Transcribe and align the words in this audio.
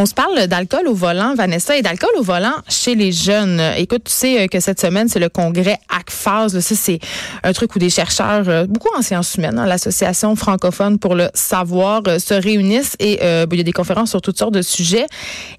On 0.00 0.06
se 0.06 0.14
parle 0.14 0.46
d'alcool 0.46 0.86
au 0.86 0.94
volant, 0.94 1.34
Vanessa, 1.34 1.76
et 1.76 1.82
d'alcool 1.82 2.10
au 2.16 2.22
volant 2.22 2.54
chez 2.68 2.94
les 2.94 3.10
jeunes. 3.10 3.60
Écoute, 3.76 4.04
tu 4.04 4.12
sais 4.12 4.44
euh, 4.44 4.46
que 4.46 4.60
cette 4.60 4.80
semaine, 4.80 5.08
c'est 5.08 5.18
le 5.18 5.28
congrès 5.28 5.76
ACFAS. 5.88 6.50
Ça, 6.50 6.60
c'est 6.76 7.00
un 7.42 7.52
truc 7.52 7.74
où 7.74 7.80
des 7.80 7.90
chercheurs, 7.90 8.44
euh, 8.48 8.64
beaucoup 8.64 8.96
en 8.96 9.02
sciences 9.02 9.34
humaines, 9.34 9.58
hein, 9.58 9.66
l'association 9.66 10.36
francophone 10.36 11.00
pour 11.00 11.16
le 11.16 11.26
savoir, 11.34 12.02
euh, 12.06 12.20
se 12.20 12.32
réunissent 12.32 12.94
et 13.00 13.14
il 13.14 13.56
y 13.56 13.60
a 13.60 13.64
des 13.64 13.72
conférences 13.72 14.10
sur 14.10 14.22
toutes 14.22 14.38
sortes 14.38 14.54
de 14.54 14.62
sujets. 14.62 15.06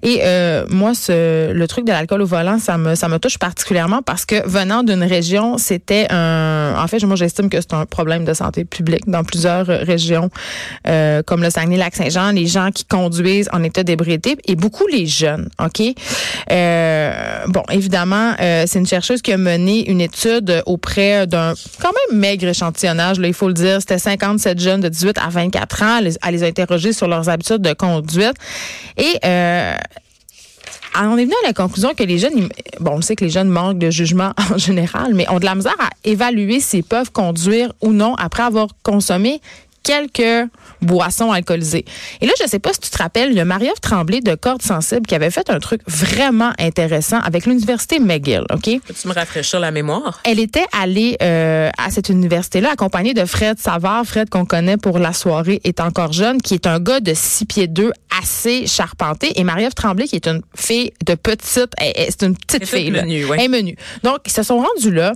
Et 0.02 0.22
moi, 0.70 0.92
le 1.08 1.66
truc 1.66 1.84
de 1.84 1.92
l'alcool 1.92 2.22
au 2.22 2.26
volant, 2.26 2.58
ça 2.58 2.78
me, 2.78 2.94
ça 2.94 3.08
me 3.08 3.18
touche 3.18 3.36
particulièrement 3.36 4.00
parce 4.00 4.24
que 4.24 4.48
venant 4.48 4.82
d'une 4.82 5.02
région, 5.02 5.58
c'était 5.58 6.06
un... 6.10 6.74
En 6.78 6.86
fait, 6.86 7.04
moi, 7.04 7.16
j'estime 7.16 7.50
que 7.50 7.60
c'est 7.60 7.74
un 7.74 7.84
problème 7.84 8.24
de 8.24 8.32
santé 8.32 8.64
publique 8.64 9.06
dans 9.06 9.22
plusieurs 9.22 9.66
régions, 9.66 10.30
comme 11.26 11.42
le 11.42 11.50
Saguenay-Lac-Saint-Jean. 11.50 12.32
Les 12.32 12.46
gens 12.46 12.70
qui 12.72 12.86
conduisent 12.86 13.50
en 13.52 13.62
état 13.62 13.82
d'ébriété 13.82 14.29
et 14.46 14.56
beaucoup 14.56 14.86
les 14.86 15.06
jeunes. 15.06 15.48
OK? 15.58 15.82
Euh, 16.50 17.44
bon, 17.48 17.62
évidemment, 17.70 18.34
euh, 18.40 18.64
c'est 18.66 18.78
une 18.78 18.86
chercheuse 18.86 19.22
qui 19.22 19.32
a 19.32 19.36
mené 19.36 19.88
une 19.90 20.00
étude 20.00 20.62
auprès 20.66 21.26
d'un 21.26 21.54
quand 21.80 21.92
même 22.10 22.18
maigre 22.18 22.48
échantillonnage, 22.48 23.18
il 23.22 23.34
faut 23.34 23.48
le 23.48 23.54
dire. 23.54 23.80
C'était 23.80 23.98
57 23.98 24.58
jeunes 24.60 24.80
de 24.80 24.88
18 24.88 25.18
à 25.18 25.28
24 25.28 25.82
ans. 25.82 25.98
Elle, 25.98 26.32
les 26.32 26.42
a 26.42 26.46
interrogés 26.46 26.92
sur 26.92 27.08
leurs 27.08 27.28
habitudes 27.28 27.62
de 27.62 27.72
conduite. 27.72 28.34
Et 28.96 29.18
euh, 29.24 29.76
on 30.96 31.16
est 31.16 31.24
venu 31.24 31.34
à 31.44 31.48
la 31.48 31.52
conclusion 31.52 31.94
que 31.94 32.02
les 32.02 32.18
jeunes, 32.18 32.48
bon, 32.80 32.92
on 32.96 33.00
sait 33.00 33.16
que 33.16 33.24
les 33.24 33.30
jeunes 33.30 33.48
manquent 33.48 33.78
de 33.78 33.90
jugement 33.90 34.32
en 34.52 34.58
général, 34.58 35.14
mais 35.14 35.28
ont 35.30 35.38
de 35.38 35.44
la 35.44 35.54
misère 35.54 35.76
à 35.78 35.90
évaluer 36.04 36.60
s'ils 36.60 36.84
peuvent 36.84 37.12
conduire 37.12 37.72
ou 37.80 37.92
non 37.92 38.14
après 38.16 38.42
avoir 38.42 38.68
consommé 38.82 39.40
quelques 39.82 40.48
boissons 40.82 41.30
alcoolisées. 41.30 41.84
Et 42.20 42.26
là, 42.26 42.32
je 42.40 42.46
sais 42.46 42.58
pas 42.58 42.72
si 42.72 42.80
tu 42.80 42.90
te 42.90 42.98
rappelles, 42.98 43.30
il 43.30 43.36
y 43.36 43.40
a 43.40 43.44
Marie-Ève 43.44 43.80
Tremblay 43.80 44.20
de 44.20 44.34
Cordes 44.34 44.62
Sensibles 44.62 45.06
qui 45.06 45.14
avait 45.14 45.30
fait 45.30 45.50
un 45.50 45.58
truc 45.58 45.82
vraiment 45.86 46.52
intéressant 46.58 47.18
avec 47.20 47.46
l'université 47.46 47.98
McGill, 47.98 48.44
OK? 48.52 48.80
Peux-tu 48.86 49.08
me 49.08 49.12
rafraîchir 49.12 49.60
la 49.60 49.70
mémoire? 49.70 50.20
Elle 50.24 50.38
était 50.38 50.66
allée 50.72 51.16
euh, 51.22 51.70
à 51.78 51.90
cette 51.90 52.08
université-là 52.08 52.70
accompagnée 52.72 53.14
de 53.14 53.24
Fred 53.24 53.58
Savard, 53.58 54.04
Fred 54.04 54.30
qu'on 54.30 54.44
connaît 54.44 54.76
pour 54.76 54.98
La 54.98 55.12
soirée 55.12 55.60
est 55.64 55.80
encore 55.80 56.12
jeune, 56.12 56.40
qui 56.40 56.54
est 56.54 56.66
un 56.66 56.80
gars 56.80 57.00
de 57.00 57.12
6 57.14 57.46
pieds 57.46 57.66
2 57.66 57.92
assez 58.22 58.66
charpenté 58.66 59.38
et 59.38 59.44
Marie-Ève 59.44 59.74
Tremblay 59.74 60.06
qui 60.06 60.16
est 60.16 60.26
une 60.26 60.42
fille 60.56 60.92
de 61.06 61.14
petite, 61.14 61.72
c'est 61.78 62.22
une 62.22 62.36
petite 62.36 62.66
fille 62.66 62.90
là. 62.90 63.02
Menu, 63.02 63.24
ouais. 63.26 63.48
menu. 63.48 63.76
Donc 64.02 64.18
ils 64.26 64.32
se 64.32 64.42
sont 64.42 64.58
rendus 64.58 64.92
là 64.92 65.12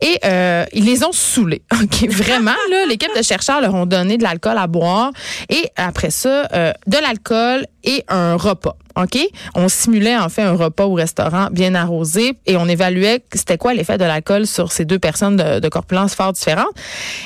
et 0.00 0.18
euh, 0.24 0.64
ils 0.72 0.84
les 0.84 1.04
ont 1.04 1.12
saoulés. 1.12 1.62
OK, 1.82 2.08
vraiment 2.10 2.54
là, 2.70 2.86
l'équipe 2.88 3.10
de 3.16 3.22
chercheurs 3.22 3.60
leur 3.60 3.74
ont 3.74 3.86
donné 3.86 4.05
de 4.06 4.22
l'alcool 4.22 4.56
à 4.58 4.66
boire 4.68 5.10
et 5.48 5.68
après 5.76 6.10
ça, 6.10 6.48
euh, 6.52 6.72
de 6.86 6.98
l'alcool 6.98 7.66
et 7.84 8.04
un 8.08 8.36
repas. 8.36 8.76
OK? 8.96 9.18
On 9.54 9.68
simulait 9.68 10.16
en 10.16 10.28
fait 10.28 10.42
un 10.42 10.54
repas 10.54 10.86
au 10.86 10.94
restaurant 10.94 11.48
bien 11.50 11.74
arrosé 11.74 12.38
et 12.46 12.56
on 12.56 12.66
évaluait 12.66 13.24
c'était 13.34 13.58
quoi 13.58 13.74
l'effet 13.74 13.98
de 13.98 14.04
l'alcool 14.04 14.46
sur 14.46 14.72
ces 14.72 14.84
deux 14.84 14.98
personnes 14.98 15.36
de, 15.36 15.58
de 15.58 15.68
corpulence 15.68 16.14
fort 16.14 16.32
différentes. 16.32 16.74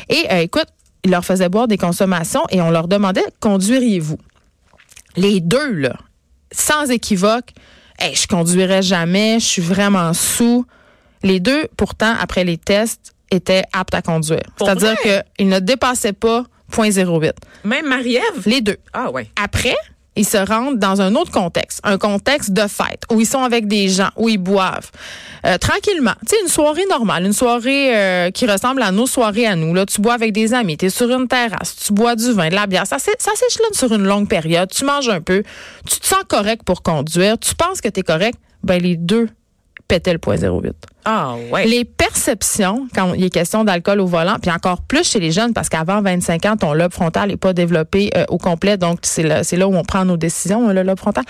Et 0.08 0.27
euh, 0.33 0.39
écoute, 0.39 0.67
ils 1.05 1.11
leur 1.11 1.25
faisaient 1.25 1.48
boire 1.48 1.69
des 1.69 1.78
consommations 1.78 2.42
et 2.51 2.61
on 2.61 2.70
leur 2.70 2.89
demandait 2.89 3.25
conduiriez-vous? 3.41 4.19
Les 5.17 5.41
deux, 5.41 5.73
là, 5.73 5.97
sans 6.53 6.91
équivoque, 6.91 7.51
hey, 7.98 8.14
je 8.14 8.27
conduirais 8.27 8.83
jamais, 8.83 9.41
je 9.41 9.47
suis 9.47 9.62
vraiment 9.62 10.12
sous. 10.14 10.67
Les 11.23 11.41
deux, 11.41 11.69
pourtant, 11.77 12.14
après 12.20 12.45
les 12.45 12.56
tests, 12.56 13.14
étaient 13.31 13.64
aptes 13.73 13.95
à 13.95 14.03
conduire. 14.03 14.42
C'est-à-dire 14.58 14.97
qu'ils 14.98 15.48
ne 15.48 15.58
dépassaient 15.58 16.12
pas 16.12 16.45
0.08. 16.71 17.33
Même 17.65 17.87
Marie-Ève? 17.87 18.43
Les 18.47 18.61
deux. 18.61 18.79
Ah 18.92 19.11
ouais. 19.11 19.27
Après, 19.42 19.77
ils 20.17 20.27
se 20.27 20.36
rendent 20.36 20.79
dans 20.79 21.01
un 21.01 21.14
autre 21.14 21.31
contexte, 21.31 21.81
un 21.85 21.97
contexte 21.97 22.53
de 22.53 22.67
fête, 22.67 23.03
où 23.11 23.20
ils 23.20 23.27
sont 23.27 23.42
avec 23.42 23.69
des 23.69 23.89
gens, 23.89 24.11
où 24.17 24.29
ils 24.29 24.39
boivent 24.39 24.91
euh, 25.47 25.57
tranquillement. 25.57 26.14
Tu 26.29 26.35
sais, 26.35 26.42
une 26.42 26.48
soirée 26.48 26.85
normale, 26.91 27.25
une 27.25 27.33
soirée 27.33 27.97
euh, 27.97 28.30
qui 28.30 28.47
ressemble 28.47 28.83
à 28.83 28.91
nos 28.91 29.07
soirées 29.07 29.47
à 29.47 29.57
nous. 29.57 29.73
Là, 29.73 29.86
tu 29.86 30.01
bois 30.01 30.14
avec 30.14 30.33
des 30.33 30.53
amis, 30.53 30.77
tu 30.77 30.86
es 30.86 30.91
sur 30.91 31.11
une 31.11 31.29
terrasse, 31.29 31.77
tu 31.77 31.92
bois 31.92 32.17
du 32.17 32.33
vin, 32.33 32.48
de 32.48 32.55
la 32.55 32.67
bière. 32.67 32.86
Ça, 32.86 32.98
ça 32.98 33.30
s'échelonne 33.35 33.73
sur 33.73 33.92
une 33.95 34.05
longue 34.05 34.29
période. 34.29 34.69
Tu 34.70 34.85
manges 34.85 35.09
un 35.09 35.20
peu, 35.20 35.42
tu 35.89 36.01
te 36.01 36.07
sens 36.07 36.25
correct 36.29 36.63
pour 36.64 36.83
conduire, 36.83 37.39
tu 37.39 37.55
penses 37.55 37.80
que 37.80 37.89
tu 37.89 38.01
es 38.01 38.03
correct. 38.03 38.39
Ben, 38.63 38.83
les 38.83 38.97
deux 38.97 39.29
pétaient 39.90 40.12
le 40.12 40.18
point 40.18 40.36
08. 40.36 40.73
Ah, 41.05 41.34
ouais. 41.51 41.67
Les 41.67 41.84
perceptions, 41.84 42.86
quand 42.95 43.12
il 43.14 43.24
est 43.24 43.30
question 43.30 43.64
d'alcool 43.64 44.01
au 44.01 44.06
volant, 44.06 44.36
puis 44.40 44.51
encore 44.51 44.83
plus 44.83 45.05
chez 45.05 45.18
les 45.18 45.33
jeunes, 45.33 45.52
parce 45.52 45.68
qu'avant 45.68 46.01
25 46.01 46.46
ans, 46.46 46.56
ton 46.56 46.73
lobe 46.73 46.92
frontal 46.92 47.28
n'est 47.28 47.36
pas 47.36 47.52
développé 47.52 48.11
euh, 48.17 48.24
au 48.29 48.39
complet, 48.39 48.77
donc 48.77 49.00
c'est 49.02 49.23
là, 49.23 49.42
là 49.50 49.68
où 49.68 49.74
on 49.74 49.83
prend 49.83 50.05
nos 50.05 50.17
décisions, 50.17 50.68
le 50.68 50.83
lobe 50.83 50.98
frontal. 50.98 51.24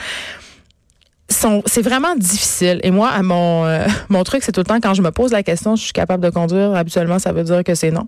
C'est 1.29 1.83
vraiment 1.83 2.15
difficile. 2.17 2.81
Et 2.83 2.91
moi, 2.91 3.11
mon, 3.23 3.65
euh, 3.65 3.87
mon 4.09 4.25
truc, 4.25 4.43
c'est 4.43 4.53
tout 4.53 4.61
le 4.61 4.67
temps 4.67 4.81
quand 4.81 4.95
je 4.95 5.03
me 5.03 5.11
pose 5.11 5.33
la 5.33 5.43
question, 5.43 5.77
je 5.77 5.83
suis 5.83 5.93
capable 5.93 6.23
de 6.23 6.31
conduire, 6.31 6.75
habituellement, 6.75 7.19
ça 7.19 7.33
veut 7.33 7.45
dire 7.45 7.65
que 7.65 7.75
c'est 7.75 7.91
non. 7.91 8.07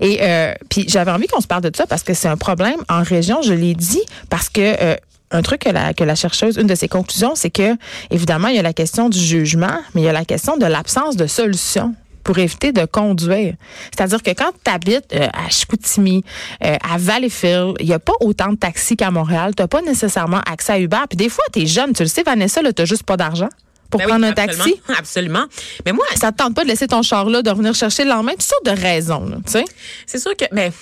Et 0.00 0.18
euh, 0.22 0.52
puis 0.68 0.84
j'avais 0.88 1.12
envie 1.12 1.28
qu'on 1.28 1.40
se 1.40 1.46
parle 1.46 1.62
de 1.62 1.70
ça 1.76 1.86
parce 1.86 2.02
que 2.02 2.12
c'est 2.12 2.26
un 2.26 2.36
problème 2.36 2.78
en 2.88 3.02
région, 3.02 3.40
je 3.42 3.52
l'ai 3.52 3.74
dit, 3.74 4.02
parce 4.28 4.48
que 4.48 4.96
un 5.30 5.42
truc 5.42 5.62
que 5.62 5.70
la, 5.70 5.94
que 5.94 6.04
la 6.04 6.14
chercheuse, 6.14 6.56
une 6.56 6.66
de 6.66 6.74
ses 6.74 6.88
conclusions, 6.88 7.34
c'est 7.34 7.50
que, 7.50 7.76
évidemment, 8.10 8.48
il 8.48 8.56
y 8.56 8.58
a 8.58 8.62
la 8.62 8.72
question 8.72 9.08
du 9.08 9.18
jugement, 9.18 9.80
mais 9.94 10.02
il 10.02 10.04
y 10.04 10.08
a 10.08 10.12
la 10.12 10.24
question 10.24 10.56
de 10.56 10.66
l'absence 10.66 11.16
de 11.16 11.26
solution 11.26 11.94
pour 12.24 12.38
éviter 12.38 12.72
de 12.72 12.84
conduire. 12.84 13.54
C'est-à-dire 13.94 14.22
que 14.22 14.30
quand 14.30 14.50
tu 14.64 14.70
habites 14.70 15.12
euh, 15.14 15.26
à 15.32 15.48
Chicoutimi, 15.48 16.22
euh, 16.64 16.76
à 16.88 16.98
Valleyfield, 16.98 17.76
il 17.80 17.86
n'y 17.86 17.94
a 17.94 17.98
pas 17.98 18.12
autant 18.20 18.52
de 18.52 18.56
taxis 18.56 18.96
qu'à 18.96 19.10
Montréal. 19.10 19.54
Tu 19.56 19.62
n'as 19.62 19.68
pas 19.68 19.82
nécessairement 19.82 20.40
accès 20.46 20.74
à 20.74 20.78
Uber. 20.78 20.98
Puis 21.08 21.16
des 21.16 21.28
fois, 21.28 21.44
tu 21.52 21.62
es 21.62 21.66
jeune. 21.66 21.92
Tu 21.92 22.02
le 22.02 22.08
sais, 22.08 22.22
Vanessa, 22.22 22.60
tu 22.60 22.66
n'as 22.76 22.84
juste 22.84 23.04
pas 23.04 23.16
d'argent 23.16 23.48
pour 23.90 23.98
ben 23.98 24.06
prendre 24.08 24.26
un 24.26 24.32
taxi? 24.32 24.80
Absolument. 24.98 25.44
Mais 25.84 25.92
moi, 25.92 26.04
ça 26.14 26.32
te 26.32 26.36
tente 26.38 26.54
pas 26.54 26.62
de 26.62 26.68
laisser 26.68 26.86
ton 26.86 27.02
char 27.02 27.28
là, 27.28 27.42
de 27.42 27.50
revenir 27.50 27.74
chercher 27.74 28.04
le 28.04 28.10
lendemain, 28.10 28.32
toutes 28.32 28.42
sortes 28.42 28.64
de 28.64 28.82
raisons, 28.82 29.26
tu 29.44 29.52
sais. 29.52 29.64
C'est 30.06 30.18
sûr 30.18 30.36
que, 30.36 30.44
mais 30.52 30.72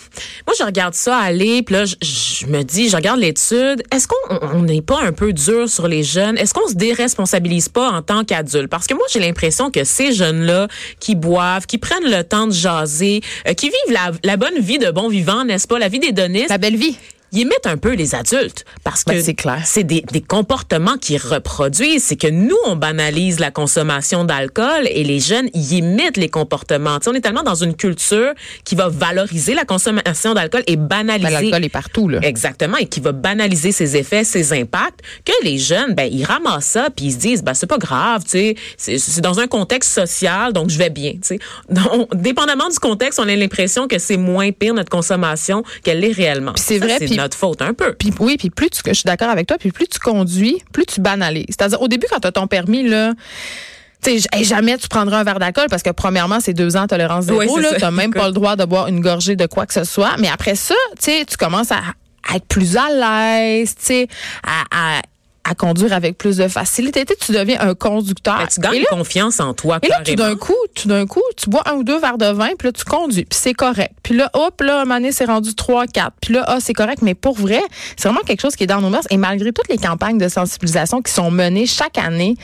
moi, 0.46 0.54
je 0.58 0.64
regarde 0.64 0.94
ça 0.94 1.18
aller, 1.18 1.62
puis 1.62 1.74
là, 1.74 1.84
je, 1.84 2.46
me 2.46 2.62
dis, 2.62 2.88
je 2.88 2.96
regarde 2.96 3.20
l'étude. 3.20 3.82
Est-ce 3.90 4.06
qu'on 4.06 4.62
n'est 4.62 4.82
pas 4.82 5.00
un 5.02 5.12
peu 5.12 5.32
dur 5.32 5.68
sur 5.68 5.88
les 5.88 6.02
jeunes? 6.02 6.36
Est-ce 6.36 6.54
qu'on 6.54 6.68
se 6.68 6.74
déresponsabilise 6.74 7.68
pas 7.68 7.90
en 7.90 8.02
tant 8.02 8.24
qu'adulte? 8.24 8.68
Parce 8.68 8.86
que 8.86 8.94
moi, 8.94 9.04
j'ai 9.10 9.20
l'impression 9.20 9.70
que 9.70 9.84
ces 9.84 10.12
jeunes-là 10.12 10.68
qui 11.00 11.14
boivent, 11.14 11.66
qui 11.66 11.78
prennent 11.78 12.10
le 12.10 12.22
temps 12.22 12.46
de 12.46 12.52
jaser, 12.52 13.22
euh, 13.46 13.54
qui 13.54 13.66
vivent 13.66 13.94
la, 13.94 14.10
la 14.22 14.36
bonne 14.36 14.58
vie 14.58 14.78
de 14.78 14.90
bon 14.90 15.08
vivant, 15.08 15.44
n'est-ce 15.44 15.66
pas, 15.66 15.78
la 15.78 15.88
vie 15.88 15.98
des 16.00 16.12
donistes, 16.12 16.50
la 16.50 16.58
belle 16.58 16.76
vie 16.76 16.96
ils 17.32 17.42
émettent 17.42 17.66
un 17.66 17.76
peu 17.76 17.94
les 17.94 18.14
adultes 18.14 18.64
parce 18.84 19.04
que 19.04 19.20
c'est 19.20 19.34
clair. 19.34 19.62
C'est 19.64 19.84
des, 19.84 20.02
des, 20.12 20.20
comportements 20.20 20.96
qui 20.96 21.18
reproduisent. 21.18 22.04
C'est 22.04 22.16
que 22.16 22.28
nous, 22.28 22.56
on 22.66 22.76
banalise 22.76 23.38
la 23.38 23.50
consommation 23.50 24.24
d'alcool 24.24 24.86
et 24.86 25.04
les 25.04 25.20
jeunes 25.20 25.48
y 25.54 25.78
imitent 25.78 26.16
les 26.16 26.28
comportements. 26.28 26.98
on 27.06 27.14
est 27.14 27.20
tellement 27.20 27.42
dans 27.42 27.54
une 27.54 27.74
culture 27.74 28.32
qui 28.64 28.74
va 28.74 28.88
valoriser 28.88 29.54
la 29.54 29.64
consommation 29.64 30.34
d'alcool 30.34 30.62
et 30.66 30.76
banaliser. 30.76 31.28
Ben, 31.28 31.42
l'alcool 31.42 31.64
est 31.64 31.68
partout, 31.68 32.08
là. 32.08 32.20
Exactement. 32.22 32.76
Et 32.76 32.86
qui 32.86 33.00
va 33.00 33.12
banaliser 33.12 33.72
ses 33.72 33.96
effets, 33.96 34.24
ses 34.24 34.52
impacts, 34.52 35.00
que 35.24 35.32
les 35.42 35.58
jeunes, 35.58 35.94
ben, 35.94 36.08
ils 36.10 36.24
ramassent 36.24 36.66
ça 36.66 36.88
puis 36.94 37.06
ils 37.06 37.12
se 37.12 37.18
disent, 37.18 37.42
ben, 37.42 37.54
c'est 37.54 37.66
pas 37.66 37.78
grave, 37.78 38.24
tu 38.24 38.54
sais. 38.76 38.98
C'est 38.98 39.20
dans 39.20 39.40
un 39.40 39.46
contexte 39.46 39.92
social, 39.92 40.52
donc 40.52 40.70
je 40.70 40.78
vais 40.78 40.90
bien, 40.90 41.12
tu 41.12 41.20
sais. 41.22 41.38
Dépendamment 42.14 42.68
du 42.68 42.78
contexte, 42.78 43.20
on 43.20 43.28
a 43.28 43.36
l'impression 43.36 43.88
que 43.88 43.98
c'est 43.98 44.16
moins 44.16 44.50
pire 44.52 44.74
notre 44.74 44.90
consommation 44.90 45.62
qu'elle 45.82 46.00
l'est 46.00 46.12
réellement. 46.12 46.52
C'est 46.56 46.78
vrai 46.78 46.98
notre 47.18 47.36
faute 47.36 47.62
un 47.62 47.74
peu. 47.74 47.92
Puis 47.92 48.12
oui, 48.20 48.36
puis 48.38 48.50
plus 48.50 48.70
tu, 48.70 48.80
je 48.86 48.92
suis 48.92 49.04
d'accord 49.04 49.28
avec 49.28 49.46
toi, 49.46 49.58
puis 49.58 49.70
plus 49.70 49.86
tu 49.86 49.98
conduis, 49.98 50.62
plus 50.72 50.86
tu 50.86 51.00
banalises. 51.00 51.46
C'est-à-dire 51.50 51.82
au 51.82 51.88
début 51.88 52.06
quand 52.10 52.20
tu 52.20 52.28
as 52.28 52.32
ton 52.32 52.46
permis 52.46 52.88
là, 52.88 53.12
tu 54.02 54.20
sais, 54.20 54.44
jamais 54.44 54.78
tu 54.78 54.88
prendras 54.88 55.18
un 55.18 55.24
verre 55.24 55.40
d'alcool 55.40 55.66
parce 55.68 55.82
que 55.82 55.90
premièrement, 55.90 56.38
c'est 56.40 56.54
deux 56.54 56.76
ans 56.76 56.86
tolérance 56.86 57.26
zéro. 57.26 57.40
Oui, 57.40 57.64
tu 57.74 57.80
n'as 57.80 57.90
même 57.90 58.12
pas 58.12 58.28
le 58.28 58.32
droit 58.32 58.56
de 58.56 58.64
boire 58.64 58.86
une 58.86 59.00
gorgée 59.00 59.36
de 59.36 59.46
quoi 59.46 59.66
que 59.66 59.74
ce 59.74 59.84
soit. 59.84 60.16
Mais 60.18 60.28
après 60.28 60.54
ça, 60.54 60.74
tu 60.98 61.10
sais, 61.10 61.24
tu 61.24 61.36
commences 61.36 61.72
à, 61.72 61.80
être 62.34 62.46
plus 62.46 62.76
à 62.76 62.88
l'aise, 62.90 63.74
tu 63.74 63.84
sais, 63.86 64.08
à, 64.44 64.96
à 64.98 65.02
à 65.48 65.54
conduire 65.54 65.92
avec 65.92 66.18
plus 66.18 66.36
de 66.36 66.48
facilité. 66.48 67.04
Tu 67.04 67.32
deviens 67.32 67.60
un 67.60 67.74
conducteur. 67.74 68.38
Ben, 68.38 68.46
tu 68.46 68.60
gagnes 68.60 68.84
confiance 68.90 69.40
en 69.40 69.54
toi. 69.54 69.78
Et 69.82 69.88
là, 69.88 70.02
tout 70.04 70.14
d'un 70.14 70.36
coup, 70.36 70.54
tout 70.74 70.88
d'un 70.88 71.06
coup, 71.06 71.22
tu 71.40 71.50
bois 71.50 71.62
un 71.66 71.74
ou 71.74 71.84
deux 71.84 71.98
verres 71.98 72.18
de 72.18 72.26
vin, 72.26 72.50
puis 72.58 72.68
là, 72.68 72.72
tu 72.72 72.84
conduis, 72.84 73.24
puis 73.24 73.38
c'est 73.40 73.54
correct. 73.54 73.94
Puis 74.02 74.16
là, 74.16 74.30
hop, 74.34 74.60
là, 74.60 74.82
un 74.82 74.98
c'est 75.12 75.26
rendu 75.26 75.54
3, 75.54 75.86
4. 75.86 76.12
Puis 76.20 76.34
là, 76.34 76.44
ah, 76.46 76.58
c'est 76.60 76.72
correct. 76.72 77.02
Mais 77.02 77.14
pour 77.14 77.36
vrai, 77.36 77.60
c'est 77.96 78.08
vraiment 78.08 78.24
quelque 78.26 78.40
chose 78.40 78.56
qui 78.56 78.64
est 78.64 78.66
dans 78.66 78.80
nos 78.80 78.90
mœurs. 78.90 79.06
Et 79.10 79.16
malgré 79.16 79.52
toutes 79.52 79.68
les 79.68 79.78
campagnes 79.78 80.18
de 80.18 80.28
sensibilisation 80.28 81.02
qui 81.02 81.12
sont 81.12 81.30
menées 81.30 81.66
chaque 81.66 81.98
année, 81.98 82.34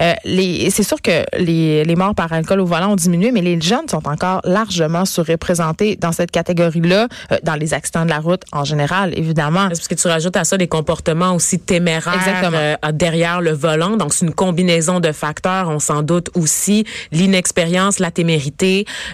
euh, 0.00 0.12
les, 0.24 0.70
c'est 0.70 0.82
sûr 0.82 1.00
que 1.02 1.24
les, 1.38 1.84
les 1.84 1.96
morts 1.96 2.14
par 2.14 2.32
alcool 2.32 2.60
au 2.60 2.66
volant 2.66 2.92
ont 2.92 2.96
diminué, 2.96 3.32
mais 3.32 3.42
les 3.42 3.60
jeunes 3.60 3.88
sont 3.88 4.06
encore 4.06 4.40
largement 4.44 5.04
surreprésentés 5.04 5.96
dans 5.96 6.12
cette 6.12 6.30
catégorie-là, 6.30 7.08
euh, 7.32 7.38
dans 7.42 7.54
les 7.54 7.74
accidents 7.74 8.04
de 8.04 8.10
la 8.10 8.20
route 8.20 8.42
en 8.52 8.64
général, 8.64 9.12
évidemment. 9.18 9.68
Parce 9.68 9.88
que 9.88 9.94
tu 9.94 10.06
rajoutes 10.06 10.36
à 10.36 10.44
ça 10.44 10.56
des 10.56 10.68
comportements 10.68 11.34
aussi 11.34 11.58
téméraires. 11.58 12.14
Exactement 12.14 12.56
euh, 12.56 12.76
derrière 12.92 13.40
le 13.40 13.52
volant. 13.52 13.96
Donc, 13.96 14.14
c'est 14.14 14.26
une 14.26 14.34
combinaison 14.34 15.00
de 15.00 15.12
facteurs. 15.12 15.68
On 15.68 15.78
s'en 15.78 16.02
doute 16.02 16.30
aussi 16.34 16.84
l'inexpérience, 17.12 17.98
la 17.98 18.10
témérité, 18.10 18.43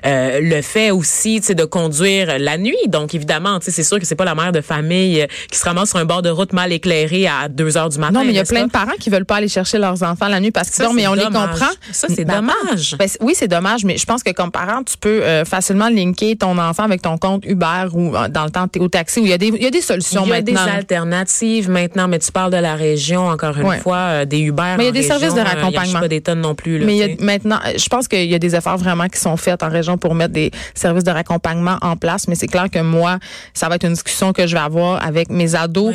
euh, 0.06 0.40
le 0.40 0.62
fait 0.62 0.90
aussi, 0.90 1.40
de 1.40 1.64
conduire 1.64 2.38
la 2.38 2.58
nuit. 2.58 2.76
Donc, 2.88 3.14
évidemment, 3.14 3.58
c'est 3.60 3.82
sûr 3.82 3.98
que 3.98 4.06
c'est 4.06 4.14
pas 4.14 4.24
la 4.24 4.34
mère 4.34 4.52
de 4.52 4.60
famille 4.60 5.22
euh, 5.22 5.26
qui 5.50 5.58
se 5.58 5.64
ramasse 5.64 5.90
sur 5.90 5.98
un 5.98 6.04
bord 6.04 6.22
de 6.22 6.30
route 6.30 6.52
mal 6.52 6.72
éclairé 6.72 7.26
à 7.26 7.48
2 7.48 7.76
heures 7.76 7.88
du 7.88 7.98
matin. 7.98 8.12
Non, 8.12 8.24
mais 8.24 8.32
il 8.32 8.36
y 8.36 8.40
a 8.40 8.44
plein 8.44 8.66
de 8.66 8.70
parents 8.70 8.92
qui 8.98 9.10
veulent 9.10 9.24
pas 9.24 9.36
aller 9.36 9.48
chercher 9.48 9.78
leurs 9.78 10.02
enfants 10.02 10.28
la 10.28 10.40
nuit 10.40 10.50
parce 10.50 10.70
qu'ils 10.70 10.84
dorment, 10.84 10.96
mais 10.96 11.08
on 11.08 11.14
les 11.14 11.24
comprend. 11.24 11.70
Ça, 11.92 12.08
c'est 12.08 12.24
ben, 12.24 12.36
dommage. 12.36 12.96
Ben, 12.98 13.08
oui, 13.20 13.34
c'est 13.36 13.48
dommage, 13.48 13.84
mais 13.84 13.96
je 13.96 14.04
pense 14.04 14.22
que 14.22 14.30
comme 14.30 14.50
parent, 14.50 14.82
tu 14.84 14.96
peux 14.98 15.22
facilement 15.44 15.88
linker 15.88 16.36
ton 16.38 16.56
enfant 16.58 16.84
avec 16.84 17.02
ton 17.02 17.18
compte 17.18 17.44
Uber 17.44 17.86
ou 17.92 18.12
dans 18.28 18.44
le 18.44 18.50
temps 18.50 18.66
au 18.78 18.88
taxi 18.88 19.20
où 19.20 19.24
il 19.24 19.30
y 19.30 19.32
a 19.32 19.38
des, 19.38 19.48
il 19.48 19.62
y 19.62 19.66
a 19.66 19.70
des 19.70 19.80
solutions 19.80 20.20
il 20.24 20.30
y 20.30 20.32
a 20.32 20.42
des 20.42 20.56
alternatives 20.56 21.70
maintenant, 21.70 22.08
mais 22.08 22.18
tu 22.18 22.32
parles 22.32 22.52
de 22.52 22.56
la 22.56 22.74
région, 22.74 23.28
encore 23.28 23.56
une 23.58 23.80
fois, 23.80 23.96
euh, 23.96 24.24
des 24.24 24.38
Uber. 24.38 24.74
Mais 24.76 24.84
il 24.84 24.86
y 24.86 24.88
a 24.88 24.92
des 24.92 25.02
services 25.02 25.34
de 25.34 25.40
raccompagnement. 25.40 25.98
Il 25.98 26.00
pas 26.00 26.08
des 26.08 26.20
tonnes 26.20 26.40
non 26.40 26.54
plus. 26.54 26.80
mais 26.80 26.96
y 26.96 27.02
a, 27.02 27.08
maintenant, 27.20 27.58
je 27.76 27.88
pense 27.88 28.08
qu'il 28.08 28.26
y 28.26 28.34
a 28.34 28.38
des 28.38 28.54
efforts 28.54 28.78
vraiment 28.78 29.08
qui 29.08 29.19
sont 29.20 29.36
faits 29.36 29.62
en 29.62 29.68
région 29.68 29.98
pour 29.98 30.14
mettre 30.14 30.32
des 30.32 30.50
services 30.74 31.04
de 31.04 31.10
raccompagnement 31.10 31.78
en 31.82 31.96
place. 31.96 32.28
Mais 32.28 32.34
c'est 32.34 32.46
clair 32.46 32.70
que 32.70 32.80
moi, 32.80 33.18
ça 33.54 33.68
va 33.68 33.76
être 33.76 33.84
une 33.84 33.92
discussion 33.92 34.32
que 34.32 34.46
je 34.46 34.54
vais 34.54 34.62
avoir 34.62 35.04
avec 35.04 35.30
mes 35.30 35.54
ados. 35.54 35.94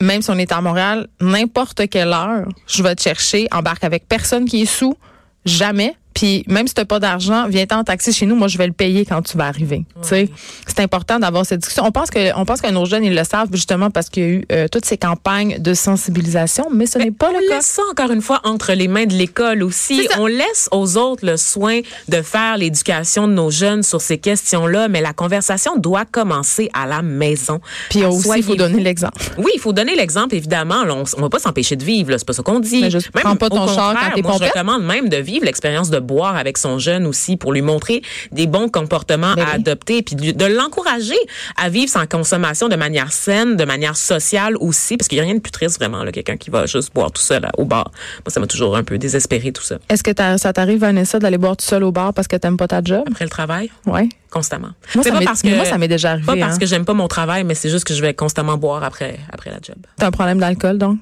Même 0.00 0.22
si 0.22 0.30
on 0.30 0.38
est 0.38 0.50
à 0.50 0.60
Montréal, 0.60 1.06
n'importe 1.20 1.88
quelle 1.88 2.08
heure, 2.08 2.46
je 2.66 2.82
vais 2.82 2.94
te 2.96 3.02
chercher, 3.02 3.46
embarque 3.52 3.84
avec 3.84 4.08
personne 4.08 4.44
qui 4.44 4.62
est 4.62 4.66
sous, 4.66 4.96
jamais 5.44 5.94
puis 6.14 6.44
même 6.46 6.68
si 6.68 6.74
tu 6.74 6.80
n'as 6.80 6.84
pas 6.84 7.00
d'argent, 7.00 7.46
viens 7.48 7.66
en 7.72 7.82
taxi 7.82 8.12
chez 8.12 8.26
nous, 8.26 8.36
moi 8.36 8.48
je 8.48 8.56
vais 8.56 8.66
le 8.66 8.72
payer 8.72 9.04
quand 9.04 9.20
tu 9.22 9.36
vas 9.36 9.46
arriver. 9.46 9.84
sais, 10.02 10.28
C'est 10.66 10.80
important 10.80 11.18
d'avoir 11.18 11.44
cette 11.44 11.60
discussion. 11.60 11.84
On 11.84 11.92
pense 11.92 12.10
que 12.10 12.36
on 12.38 12.44
pense 12.44 12.60
que 12.60 12.70
nos 12.70 12.84
jeunes 12.84 13.04
ils 13.04 13.14
le 13.14 13.24
savent 13.24 13.48
justement 13.52 13.90
parce 13.90 14.08
qu'il 14.08 14.22
y 14.22 14.26
a 14.26 14.28
eu 14.28 14.44
euh, 14.52 14.68
toutes 14.70 14.84
ces 14.84 14.96
campagnes 14.96 15.58
de 15.58 15.74
sensibilisation, 15.74 16.68
mais 16.72 16.86
ce 16.86 16.98
n'est 16.98 17.10
pas 17.10 17.28
le 17.28 17.38
cas. 17.38 17.44
On 17.50 17.56
laisse 17.56 17.66
ça 17.66 17.82
encore 17.90 18.12
une 18.12 18.22
fois 18.22 18.40
entre 18.44 18.72
les 18.72 18.88
mains 18.88 19.06
de 19.06 19.14
l'école 19.14 19.62
aussi. 19.62 20.06
On 20.18 20.26
laisse 20.26 20.68
aux 20.70 20.96
autres 20.96 21.26
le 21.26 21.36
soin 21.36 21.80
de 22.08 22.22
faire 22.22 22.56
l'éducation 22.58 23.26
de 23.26 23.32
nos 23.32 23.50
jeunes 23.50 23.82
sur 23.82 24.00
ces 24.00 24.18
questions-là, 24.18 24.88
mais 24.88 25.00
la 25.00 25.12
conversation 25.12 25.76
doit 25.76 26.04
commencer 26.04 26.70
à 26.74 26.86
la 26.86 27.02
maison. 27.02 27.60
Puis 27.90 28.04
aussi 28.04 28.28
il 28.36 28.42
faut 28.42 28.56
donner 28.56 28.80
l'exemple. 28.80 29.20
Oui, 29.38 29.50
il 29.54 29.60
faut 29.60 29.72
donner 29.72 29.96
l'exemple 29.96 30.34
évidemment. 30.34 30.82
on, 30.88 31.00
ne 31.00 31.22
va 31.22 31.28
pas 31.28 31.38
s'empêcher 31.40 31.76
de 31.76 31.84
vivre, 31.84 32.16
c'est 32.16 32.26
pas 32.26 32.32
ça 32.32 32.42
qu'on 32.42 32.60
dit. 32.60 32.82
Mais 32.82 32.90
juste 32.90 33.10
prends 33.10 33.36
pas 33.36 33.50
ton 33.50 33.66
char 33.66 33.94
quand 33.94 34.14
t'es 34.14 34.22
Moi, 34.22 34.36
je 34.38 34.44
recommande 34.44 34.84
même 34.84 35.08
de 35.08 35.16
vivre 35.16 35.44
l'expérience 35.44 35.90
de 35.90 35.98
boire 36.04 36.36
avec 36.36 36.58
son 36.58 36.78
jeune 36.78 37.06
aussi 37.06 37.36
pour 37.36 37.52
lui 37.52 37.62
montrer 37.62 38.02
des 38.32 38.46
bons 38.46 38.68
comportements 38.68 39.34
ben 39.34 39.44
à 39.44 39.54
adopter 39.54 40.02
puis 40.02 40.14
de, 40.16 40.44
l'encourager 40.44 41.16
à 41.56 41.68
vivre 41.68 41.90
sans 41.90 42.06
consommation 42.06 42.68
de 42.68 42.76
manière 42.76 43.12
saine, 43.12 43.56
de 43.56 43.64
manière 43.64 43.96
sociale 43.96 44.56
aussi 44.58 44.96
parce 44.96 45.08
qu'il 45.08 45.16
n'y 45.16 45.22
a 45.22 45.24
rien 45.24 45.34
de 45.34 45.40
plus 45.40 45.52
triste 45.52 45.78
vraiment 45.78 46.04
là 46.04 46.12
quelqu'un 46.12 46.36
qui 46.36 46.50
va 46.50 46.66
juste 46.66 46.94
boire 46.94 47.10
tout 47.10 47.22
seul 47.22 47.48
au 47.58 47.64
bar. 47.64 47.90
Moi 48.24 48.30
ça 48.30 48.40
m'a 48.40 48.46
toujours 48.46 48.76
un 48.76 48.84
peu 48.84 48.98
désespéré 48.98 49.52
tout 49.52 49.62
ça. 49.62 49.76
Est-ce 49.88 50.02
que 50.02 50.10
ça 50.38 50.52
t'arrive 50.52 50.80
Vanessa 50.80 51.18
d'aller 51.18 51.38
boire 51.38 51.56
tout 51.56 51.64
seul 51.64 51.84
au 51.84 51.92
bar 51.92 52.12
parce 52.12 52.28
que 52.28 52.36
t'aimes 52.36 52.56
pas 52.56 52.68
ta 52.68 52.82
job? 52.82 53.04
Après 53.10 53.24
le 53.24 53.30
travail? 53.30 53.70
Oui. 53.86 54.08
Constamment. 54.30 54.70
Moi, 54.94 55.04
ça 55.04 55.12
pas 55.12 55.20
parce 55.20 55.42
que 55.42 55.54
moi 55.54 55.64
ça 55.64 55.78
m'est 55.78 55.88
déjà 55.88 56.10
arrivé. 56.10 56.26
Pas 56.26 56.36
parce 56.36 56.56
hein. 56.56 56.58
que 56.58 56.66
j'aime 56.66 56.84
pas 56.84 56.94
mon 56.94 57.06
travail, 57.06 57.44
mais 57.44 57.54
c'est 57.54 57.70
juste 57.70 57.84
que 57.84 57.94
je 57.94 58.02
vais 58.02 58.14
constamment 58.14 58.56
boire 58.56 58.82
après 58.82 59.18
après 59.32 59.50
la 59.50 59.58
job. 59.62 59.76
T'as 59.96 60.08
un 60.08 60.10
problème 60.10 60.38
d'alcool 60.38 60.78
donc? 60.78 60.98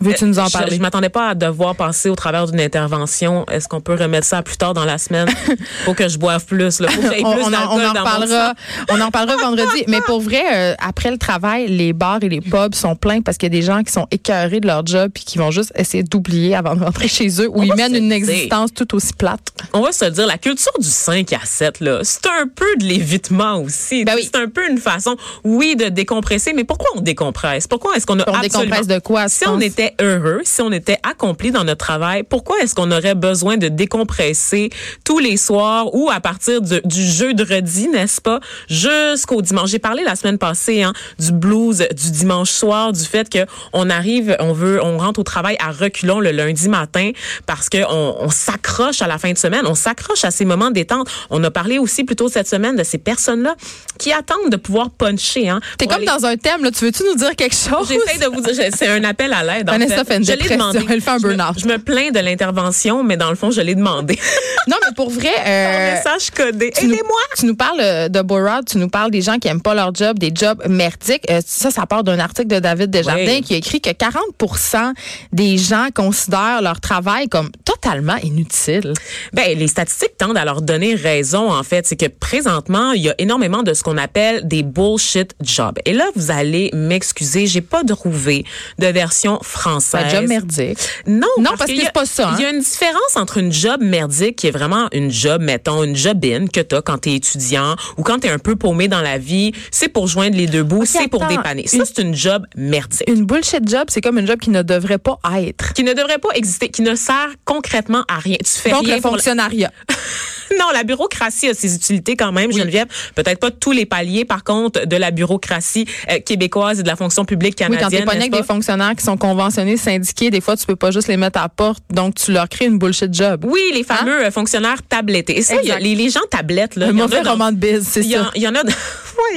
Veux-tu 0.00 0.24
nous 0.26 0.38
en 0.38 0.48
parler? 0.48 0.70
Je, 0.70 0.76
je 0.76 0.80
m'attendais 0.80 1.08
pas 1.08 1.30
à 1.30 1.34
devoir 1.34 1.74
passer 1.74 2.08
au 2.08 2.14
travers 2.14 2.46
d'une 2.46 2.60
intervention. 2.60 3.44
Est-ce 3.46 3.66
qu'on 3.68 3.80
peut 3.80 3.94
remettre 3.94 4.26
ça 4.26 4.42
plus 4.42 4.56
tard 4.56 4.74
dans 4.74 4.84
la 4.84 4.98
semaine? 4.98 5.28
Faut 5.84 5.94
que 5.94 6.08
je 6.08 6.18
boive 6.18 6.44
plus, 6.44 6.80
là. 6.80 6.88
Faut 6.88 7.02
que 7.02 7.08
plus 7.08 7.22
on, 7.24 7.52
en, 7.52 7.78
on 7.78 7.84
en 7.84 7.90
reparlera. 7.90 8.54
on 8.90 9.00
en 9.00 9.10
parlera 9.10 9.36
vendredi. 9.36 9.84
Mais 9.88 10.00
pour 10.00 10.20
vrai, 10.20 10.42
euh, 10.52 10.74
après 10.78 11.10
le 11.10 11.18
travail, 11.18 11.66
les 11.66 11.92
bars 11.92 12.18
et 12.22 12.28
les 12.28 12.40
pubs 12.40 12.74
sont 12.74 12.94
pleins 12.94 13.22
parce 13.22 13.38
qu'il 13.38 13.52
y 13.52 13.56
a 13.56 13.58
des 13.60 13.66
gens 13.66 13.82
qui 13.82 13.92
sont 13.92 14.06
écœurés 14.10 14.60
de 14.60 14.66
leur 14.66 14.86
job 14.86 15.10
puis 15.12 15.24
qui 15.24 15.38
vont 15.38 15.50
juste 15.50 15.72
essayer 15.74 16.02
d'oublier 16.02 16.54
avant 16.54 16.74
de 16.76 16.84
rentrer 16.84 17.08
chez 17.08 17.28
eux 17.40 17.48
où 17.50 17.62
ils 17.62 17.74
mènent 17.74 17.96
une 17.96 18.12
existence 18.12 18.72
tout 18.72 18.94
aussi 18.94 19.12
plate. 19.12 19.40
On 19.72 19.80
va 19.80 19.92
se 19.92 20.04
dire, 20.04 20.26
la 20.26 20.38
culture 20.38 20.72
du 20.78 20.88
5 20.88 21.32
à 21.32 21.40
7, 21.44 21.80
là, 21.80 22.00
c'est 22.02 22.26
un 22.26 22.46
peu 22.54 22.76
de 22.78 22.84
l'évitement 22.84 23.60
aussi. 23.60 24.04
Ben 24.04 24.14
oui. 24.14 24.28
C'est 24.32 24.40
un 24.40 24.48
peu 24.48 24.68
une 24.70 24.78
façon, 24.78 25.16
oui, 25.44 25.74
de 25.76 25.88
décompresser, 25.88 26.52
mais 26.52 26.64
pourquoi 26.64 26.88
on 26.96 27.00
décompresse? 27.00 27.66
Pourquoi 27.66 27.96
est-ce 27.96 28.06
qu'on 28.06 28.20
a 28.20 28.28
on 28.28 28.40
décompresse 28.40 28.86
de 28.86 28.98
quoi? 28.98 29.28
Si 29.28 29.46
on 29.48 29.60
était 29.60 29.87
heureux, 30.00 30.40
si 30.44 30.62
on 30.62 30.72
était 30.72 30.98
accompli 31.02 31.50
dans 31.50 31.64
notre 31.64 31.84
travail, 31.84 32.22
pourquoi 32.22 32.58
est-ce 32.60 32.74
qu'on 32.74 32.90
aurait 32.90 33.14
besoin 33.14 33.56
de 33.56 33.68
décompresser 33.68 34.70
tous 35.04 35.18
les 35.18 35.36
soirs 35.36 35.94
ou 35.94 36.10
à 36.10 36.20
partir 36.20 36.60
du 36.60 37.02
jeudi, 37.02 37.88
n'est-ce 37.88 38.20
pas, 38.20 38.40
jusqu'au 38.68 39.42
dimanche? 39.42 39.70
J'ai 39.70 39.78
parlé 39.78 40.02
la 40.04 40.16
semaine 40.16 40.38
passée 40.38 40.82
hein, 40.82 40.92
du 41.18 41.32
blues 41.32 41.86
du 41.90 42.10
dimanche 42.10 42.50
soir, 42.50 42.92
du 42.92 43.04
fait 43.04 43.28
que 43.28 43.46
on 43.72 43.90
arrive, 43.90 44.36
on 44.40 44.52
veut, 44.52 44.82
on 44.82 44.98
rentre 44.98 45.20
au 45.20 45.24
travail 45.24 45.56
à 45.60 45.70
reculons 45.70 46.20
le 46.20 46.30
lundi 46.30 46.68
matin 46.68 47.10
parce 47.46 47.68
que 47.68 47.78
on, 47.88 48.28
s'accroche 48.30 49.02
à 49.02 49.06
la 49.06 49.18
fin 49.18 49.32
de 49.32 49.38
semaine, 49.38 49.66
on 49.66 49.74
s'accroche 49.74 50.24
à 50.24 50.30
ces 50.30 50.44
moments 50.44 50.68
de 50.68 50.74
détente. 50.74 51.08
On 51.30 51.42
a 51.44 51.50
parlé 51.50 51.78
aussi 51.78 52.04
plutôt 52.04 52.28
cette 52.28 52.46
semaine 52.46 52.76
de 52.76 52.84
ces 52.84 52.98
personnes-là 52.98 53.56
qui 53.98 54.12
attendent 54.12 54.50
de 54.50 54.56
pouvoir 54.56 54.90
puncher. 54.90 55.48
Hein, 55.48 55.60
T'es 55.78 55.86
comme 55.86 56.04
dans 56.04 56.24
un 56.24 56.36
thème, 56.36 56.62
là. 56.62 56.70
Tu 56.70 56.84
veux-tu 56.84 57.02
nous 57.04 57.16
dire 57.16 57.34
quelque 57.36 57.56
chose? 57.56 57.88
J'essaie 57.88 58.18
de 58.18 58.26
vous 58.26 58.40
dire, 58.40 58.54
c'est 58.74 58.88
un 58.88 59.04
appel 59.04 59.32
à 59.32 59.42
l'aide. 59.42 59.70
Vanessa 59.78 60.04
fait. 60.04 60.22
je 60.22 60.32
l'ai 60.32 60.48
demandé. 60.48 60.80
Elle 60.88 61.00
fait 61.00 61.10
un 61.10 61.18
burn-out. 61.18 61.58
Je, 61.58 61.66
me 61.66 61.78
plains 61.78 62.10
de 62.10 62.20
l'intervention, 62.20 63.02
mais 63.04 63.16
dans 63.16 63.30
le 63.30 63.36
fond, 63.36 63.50
je 63.50 63.60
l'ai 63.60 63.74
demandé. 63.74 64.18
non, 64.66 64.76
mais 64.86 64.94
pour 64.94 65.10
vrai. 65.10 65.32
Euh, 65.46 65.92
un 65.92 65.94
message 65.94 66.30
codé. 66.30 66.72
Aidez-moi. 66.76 67.20
Tu 67.36 67.46
nous 67.46 67.56
parles 67.56 67.80
euh, 67.80 68.08
de 68.08 68.20
Borat, 68.22 68.62
tu 68.66 68.78
nous 68.78 68.88
parles 68.88 69.10
des 69.10 69.22
gens 69.22 69.38
qui 69.38 69.48
aiment 69.48 69.62
pas 69.62 69.74
leur 69.74 69.94
job, 69.94 70.18
des 70.18 70.32
jobs 70.34 70.62
merdiques. 70.68 71.24
Euh, 71.30 71.40
ça, 71.44 71.70
ça 71.70 71.86
part 71.86 72.04
d'un 72.04 72.18
article 72.18 72.48
de 72.48 72.58
David 72.58 72.90
Desjardins 72.90 73.40
qui 73.40 73.54
a 73.54 73.56
écrit 73.56 73.80
que 73.80 73.90
40% 73.90 74.92
des 75.32 75.58
gens 75.58 75.88
considèrent 75.94 76.62
leur 76.62 76.80
travail 76.80 77.28
comme 77.28 77.50
totalement 77.64 78.16
inutile. 78.16 78.92
Ben, 79.32 79.56
les 79.58 79.68
statistiques 79.68 80.16
tendent 80.18 80.36
à 80.36 80.44
leur 80.44 80.62
donner 80.62 80.94
raison, 80.94 81.50
en 81.52 81.62
fait. 81.62 81.86
C'est 81.86 81.96
que 81.96 82.06
présentement, 82.06 82.92
il 82.92 83.02
y 83.02 83.10
a 83.10 83.14
énormément 83.18 83.62
de 83.62 83.74
ce 83.74 83.82
qu'on 83.82 83.96
appelle 83.96 84.46
des 84.46 84.62
bullshit 84.62 85.34
jobs. 85.40 85.78
Et 85.84 85.92
là, 85.92 86.06
vous 86.14 86.30
allez 86.30 86.70
m'excuser, 86.74 87.46
j'ai 87.46 87.60
pas 87.60 87.82
trouvé 87.84 88.44
de 88.78 88.86
version 88.86 89.38
française. 89.42 89.67
Un 89.76 90.08
job 90.08 90.26
merdique. 90.26 90.78
Non, 91.06 91.26
non 91.38 91.50
parce, 91.56 91.70
que, 91.70 91.80
c'est 91.80 91.92
pas 91.92 92.06
ça. 92.06 92.34
Il 92.36 92.42
y 92.42 92.44
a 92.44 92.48
hein. 92.48 92.52
une 92.54 92.60
différence 92.60 93.16
entre 93.16 93.38
une 93.38 93.52
job 93.52 93.80
merdique 93.82 94.36
qui 94.36 94.46
est 94.46 94.50
vraiment 94.50 94.88
une 94.92 95.10
job, 95.10 95.42
mettons, 95.42 95.84
une 95.84 95.96
job-in 95.96 96.46
que 96.46 96.60
t'as 96.60 96.82
quand 96.82 96.98
t'es 96.98 97.14
étudiant 97.14 97.76
ou 97.96 98.02
quand 98.02 98.20
t'es 98.20 98.30
un 98.30 98.38
peu 98.38 98.56
paumé 98.56 98.88
dans 98.88 99.00
la 99.02 99.18
vie. 99.18 99.52
C'est 99.70 99.88
pour 99.88 100.06
joindre 100.06 100.36
les 100.36 100.46
deux 100.46 100.62
bouts, 100.62 100.84
c'est 100.84 101.08
pour 101.08 101.26
dépanner. 101.26 101.66
Ça, 101.66 101.84
c'est 101.84 102.02
une 102.02 102.14
job 102.14 102.46
merdique. 102.56 103.08
Une 103.08 103.24
bullshit 103.24 103.68
job, 103.68 103.84
c'est 103.88 104.00
comme 104.00 104.18
une 104.18 104.26
job 104.26 104.38
qui 104.38 104.50
ne 104.50 104.62
devrait 104.62 104.98
pas 104.98 105.18
être. 105.36 105.72
Qui 105.74 105.84
ne 105.84 105.92
devrait 105.92 106.18
pas 106.18 106.30
exister, 106.34 106.68
qui 106.68 106.82
ne 106.82 106.94
sert 106.94 107.28
concrètement 107.44 108.04
à 108.08 108.18
rien. 108.18 108.36
Tu 108.38 108.50
fais 108.50 108.70
Donc, 108.70 108.84
rien 108.84 108.96
le 108.96 109.02
fonctionnariat. 109.02 109.70
non, 110.58 110.66
la 110.72 110.84
bureaucratie 110.84 111.48
a 111.48 111.54
ses 111.54 111.74
utilités 111.74 112.16
quand 112.16 112.32
même, 112.32 112.52
Geneviève. 112.52 112.86
Peut-être 113.14 113.38
pas 113.38 113.50
tous 113.50 113.72
les 113.72 113.86
paliers, 113.86 114.24
par 114.24 114.44
contre, 114.44 114.86
de 114.86 114.96
la 114.96 115.10
bureaucratie 115.10 115.86
euh, 116.10 116.20
québécoise 116.20 116.80
et 116.80 116.82
de 116.82 116.88
la 116.88 116.96
fonction 116.96 117.24
publique 117.24 117.56
canadienne. 117.56 117.88
Oui, 117.90 117.98
quand 117.98 117.98
t'es 117.98 118.04
pas 118.04 118.12
avec 118.12 118.32
des 118.32 118.42
fonctionnaires 118.42 118.94
qui 118.96 119.04
sont 119.04 119.16
conventionnés, 119.16 119.57
syndiqués, 119.76 120.30
des 120.30 120.40
fois, 120.40 120.56
tu 120.56 120.66
peux 120.66 120.76
pas 120.76 120.90
juste 120.90 121.08
les 121.08 121.16
mettre 121.16 121.40
à 121.40 121.48
porte. 121.48 121.82
Donc, 121.90 122.14
tu 122.14 122.32
leur 122.32 122.48
crées 122.48 122.66
une 122.66 122.78
bullshit 122.78 123.12
job. 123.12 123.44
Oui, 123.46 123.60
les 123.74 123.84
fameux 123.84 124.24
euh, 124.24 124.30
fonctionnaires 124.30 124.82
tablettés. 124.88 125.38
Et 125.38 125.42
ça, 125.42 125.62
y 125.62 125.70
a, 125.70 125.78
les, 125.78 125.94
les, 125.94 126.10
gens 126.10 126.20
tablettent, 126.30 126.76
là. 126.76 126.88
Un 126.88 126.92
mauvais 126.92 127.22
roman 127.22 127.52
de 127.52 127.56
biz, 127.56 127.86
c'est 127.88 128.02
ça. 128.02 128.30
Il 128.34 128.42
y 128.42 128.48
en 128.48 128.54
a... 128.54 128.62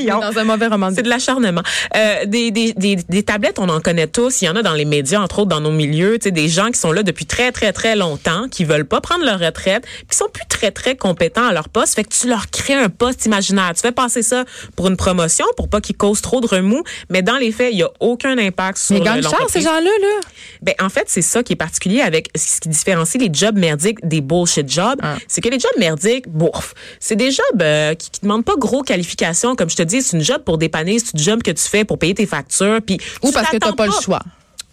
Dans 0.08 0.38
un 0.38 0.44
mauvais 0.44 0.68
roman. 0.68 0.90
C'est 0.94 1.04
de 1.04 1.10
l'acharnement. 1.10 1.62
Euh, 1.96 2.26
des, 2.26 2.52
des, 2.52 2.74
des, 2.74 2.96
des, 2.96 3.24
tablettes, 3.24 3.60
on 3.60 3.70
en 3.70 3.80
connaît 3.80 4.08
tous. 4.08 4.42
Il 4.42 4.46
y 4.46 4.50
en 4.50 4.56
a 4.56 4.62
dans 4.62 4.74
les 4.74 4.86
médias, 4.86 5.20
entre 5.20 5.40
autres 5.40 5.50
dans 5.50 5.62
nos 5.62 5.72
milieux. 5.72 6.18
Tu 6.20 6.26
sais, 6.26 6.32
des 6.32 6.48
gens 6.48 6.70
qui 6.72 6.80
sont 6.80 6.92
là 6.92 7.04
depuis 7.04 7.26
très, 7.26 7.52
très, 7.52 7.74
très 7.74 7.96
longtemps, 7.96 8.48
qui 8.50 8.64
veulent 8.64 8.86
pas 8.86 9.02
prendre 9.02 9.26
leur 9.26 9.40
retraite, 9.40 9.86
qui 10.10 10.18
sont 10.18 10.28
plus 10.32 10.46
très, 10.48 10.72
très 10.72 10.96
compétents 10.96 11.46
à 11.46 11.54
leur 11.54 11.70
poste. 11.70 11.96
Fait 11.96 12.04
que 12.04 12.14
tu 12.14 12.28
leur 12.28 12.50
crées 12.50 12.76
un 12.76 12.90
poste 12.90 13.26
imaginaire. 13.26 13.72
Tu 13.76 13.82
fais 13.82 13.92
passer 13.92 14.24
ça 14.24 14.46
pour 14.76 14.88
une 14.88 14.98
promotion, 14.98 15.46
pour 15.58 15.70
pas 15.70 15.82
qu'ils 15.82 15.98
causent 15.98 16.22
trop 16.22 16.42
de 16.42 16.48
remous. 16.48 16.84
Mais 17.10 17.22
dans 17.22 17.38
les 17.38 17.52
faits, 17.52 17.70
il 17.72 17.80
y 17.80 17.84
a 17.84 17.90
aucun 18.00 18.38
impact 18.38 18.78
sur 18.78 18.96
Mais 18.96 19.02
gagnent 19.02 19.24
cher, 19.24 19.40
ces 19.50 19.62
gens-là, 19.62 19.82
là. 19.82 20.20
Ben, 20.62 20.76
en 20.80 20.90
fait, 20.90 21.06
c'est 21.08 21.22
ça 21.22 21.44
qui 21.44 21.54
est 21.54 21.58
particulier 21.58 22.02
avec 22.02 22.30
ce 22.36 22.60
qui 22.60 22.70
différencie 22.70 23.22
les 23.22 23.30
jobs 23.34 23.58
merdiques 23.58 24.00
des 24.04 24.22
bullshit 24.22 24.70
jobs. 24.70 25.00
Ah. 25.02 25.16
C'est 25.28 25.42
que 25.42 25.50
les 25.50 25.60
jobs 25.60 25.72
merdiques, 25.78 26.28
bouf, 26.28 26.74
c'est 27.00 27.16
des 27.16 27.32
jobs 27.32 27.62
euh, 27.62 27.96
qui, 27.96 28.12
qui 28.12 28.22
demandent 28.22 28.46
pas 28.46 28.56
gros 28.58 28.84
qualifications. 28.84 29.56
Comme 29.56 29.70
je 29.72 29.78
te 29.78 29.84
dis, 29.84 30.02
c'est 30.02 30.18
une 30.18 30.24
job 30.24 30.44
pour 30.44 30.58
dépanner, 30.58 31.00
c'est 31.00 31.14
une 31.14 31.20
job 31.20 31.44
que 31.44 31.52
tu 31.52 31.64
fais 31.64 31.86
pour 31.86 31.98
payer 31.98 32.14
tes 32.14 32.26
factures. 32.26 32.80
Puis 32.86 33.00
Ou 33.24 33.32
parce 33.32 33.50
que 33.50 33.58
tu 33.58 33.68
n'as 33.68 33.74
pas 33.74 33.88
le 33.88 33.94
choix 34.02 34.22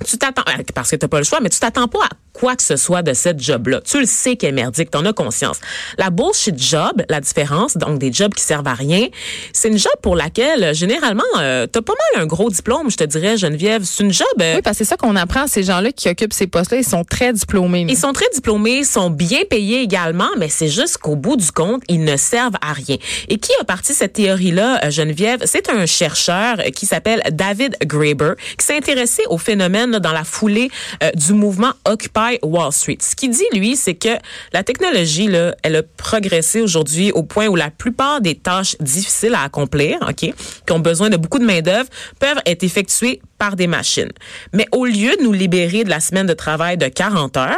tu 0.05 0.19
t'attends 0.19 0.43
euh, 0.49 0.63
parce 0.75 0.91
que 0.91 0.97
t'as 0.97 1.09
pas 1.09 1.19
le 1.19 1.25
choix, 1.25 1.41
mais 1.41 1.49
tu 1.49 1.59
t'attends 1.59 1.89
pas 1.89 2.05
à 2.05 2.09
quoi 2.33 2.55
que 2.55 2.63
ce 2.63 2.77
soit 2.77 3.03
de 3.03 3.13
cette 3.15 3.41
job-là. 3.43 3.81
Tu 3.85 3.99
le 3.99 4.07
sais 4.07 4.37
qu'elle 4.37 4.51
est 4.51 4.53
merdique, 4.53 4.91
t'en 4.91 5.05
as 5.05 5.13
conscience. 5.13 5.59
La 5.99 6.11
bullshit 6.11 6.61
job, 6.61 7.03
la 7.09 7.21
différence, 7.21 7.77
donc 7.77 7.99
des 7.99 8.13
jobs 8.13 8.33
qui 8.33 8.43
servent 8.43 8.69
à 8.69 8.75
rien, 8.75 9.09
c'est 9.53 9.69
une 9.69 9.79
job 9.79 9.93
pour 10.03 10.15
laquelle 10.15 10.75
généralement 10.75 11.25
euh, 11.39 11.67
t'as 11.67 11.83
pas 11.83 11.95
mal 12.15 12.23
un 12.23 12.27
gros 12.27 12.51
diplôme, 12.51 12.91
je 12.91 12.97
te 12.97 13.05
dirais, 13.05 13.37
Geneviève. 13.37 13.83
C'est 13.85 14.05
une 14.05 14.13
job. 14.13 14.27
Euh, 14.41 14.57
oui, 14.57 14.63
parce 14.63 14.79
que 14.79 14.85
c'est 14.85 14.91
ça 14.91 14.97
qu'on 14.97 15.17
apprend. 15.17 15.47
Ces 15.47 15.65
gens-là 15.65 15.93
qui 15.93 16.09
occupent 16.09 16.33
ces 16.33 16.47
postes-là, 16.47 16.79
ils 16.79 16.89
sont 16.89 17.05
très 17.05 17.33
diplômés. 17.33 17.87
Ils 17.89 17.97
sont 17.97 18.13
très 18.13 18.29
diplômés, 18.33 18.85
sont 18.85 19.11
bien 19.11 19.41
payés 19.49 19.83
également, 19.83 20.29
mais 20.39 20.49
c'est 20.49 20.69
juste 20.69 20.99
qu'au 20.99 21.17
bout 21.17 21.37
du 21.37 21.51
compte, 21.51 21.83
ils 21.89 22.05
ne 22.05 22.17
servent 22.17 22.57
à 22.61 22.73
rien. 22.73 22.97
Et 23.29 23.39
qui 23.39 23.51
a 23.61 23.65
parti 23.65 23.95
cette 23.95 24.13
théorie-là, 24.13 24.91
Geneviève? 24.91 25.43
C'est 25.45 25.71
un 25.71 25.87
chercheur 25.87 26.59
qui 26.75 26.87
s'appelle 26.87 27.23
David 27.33 27.77
Graeber, 27.85 28.35
qui 28.59 28.65
s'est 28.65 28.77
intéressé 28.77 29.23
au 29.29 29.39
phénomène 29.39 29.88
dans 29.91 30.13
la 30.13 30.25
foulée 30.25 30.71
euh, 31.03 31.11
du 31.13 31.33
mouvement 31.33 31.73
Occupy 31.85 32.39
Wall 32.43 32.73
Street. 32.73 32.99
Ce 33.01 33.17
qu'il 33.17 33.31
dit, 33.31 33.45
lui, 33.53 33.77
c'est 33.77 33.95
que 33.95 34.17
la 34.53 34.63
technologie, 34.63 35.27
là, 35.27 35.55
elle 35.63 35.77
a 35.77 35.83
progressé 35.83 36.61
aujourd'hui 36.61 37.13
au 37.13 37.23
point 37.23 37.49
où 37.49 37.57
la 37.57 37.71
plupart 37.71 38.21
des 38.21 38.35
tâches 38.35 38.77
difficiles 38.81 39.35
à 39.35 39.43
accomplir, 39.43 39.99
OK, 40.09 40.17
qui 40.17 40.73
ont 40.73 40.81
besoin 40.81 41.11
de 41.11 41.17
beaucoup 41.17 41.39
de 41.39 41.45
main-d'œuvre, 41.45 41.89
peuvent 42.21 42.41
être 42.47 42.63
effectuées 42.63 43.21
par 43.39 43.57
des 43.57 43.67
machines. 43.67 44.13
Mais 44.53 44.67
au 44.73 44.85
lieu 44.85 45.17
de 45.17 45.23
nous 45.23 45.33
libérer 45.33 45.85
de 45.85 45.91
la 45.91 46.01
semaine 46.01 46.27
de 46.27 46.35
travail 46.35 46.77
de 46.77 46.89
40 46.89 47.37
heures, 47.37 47.57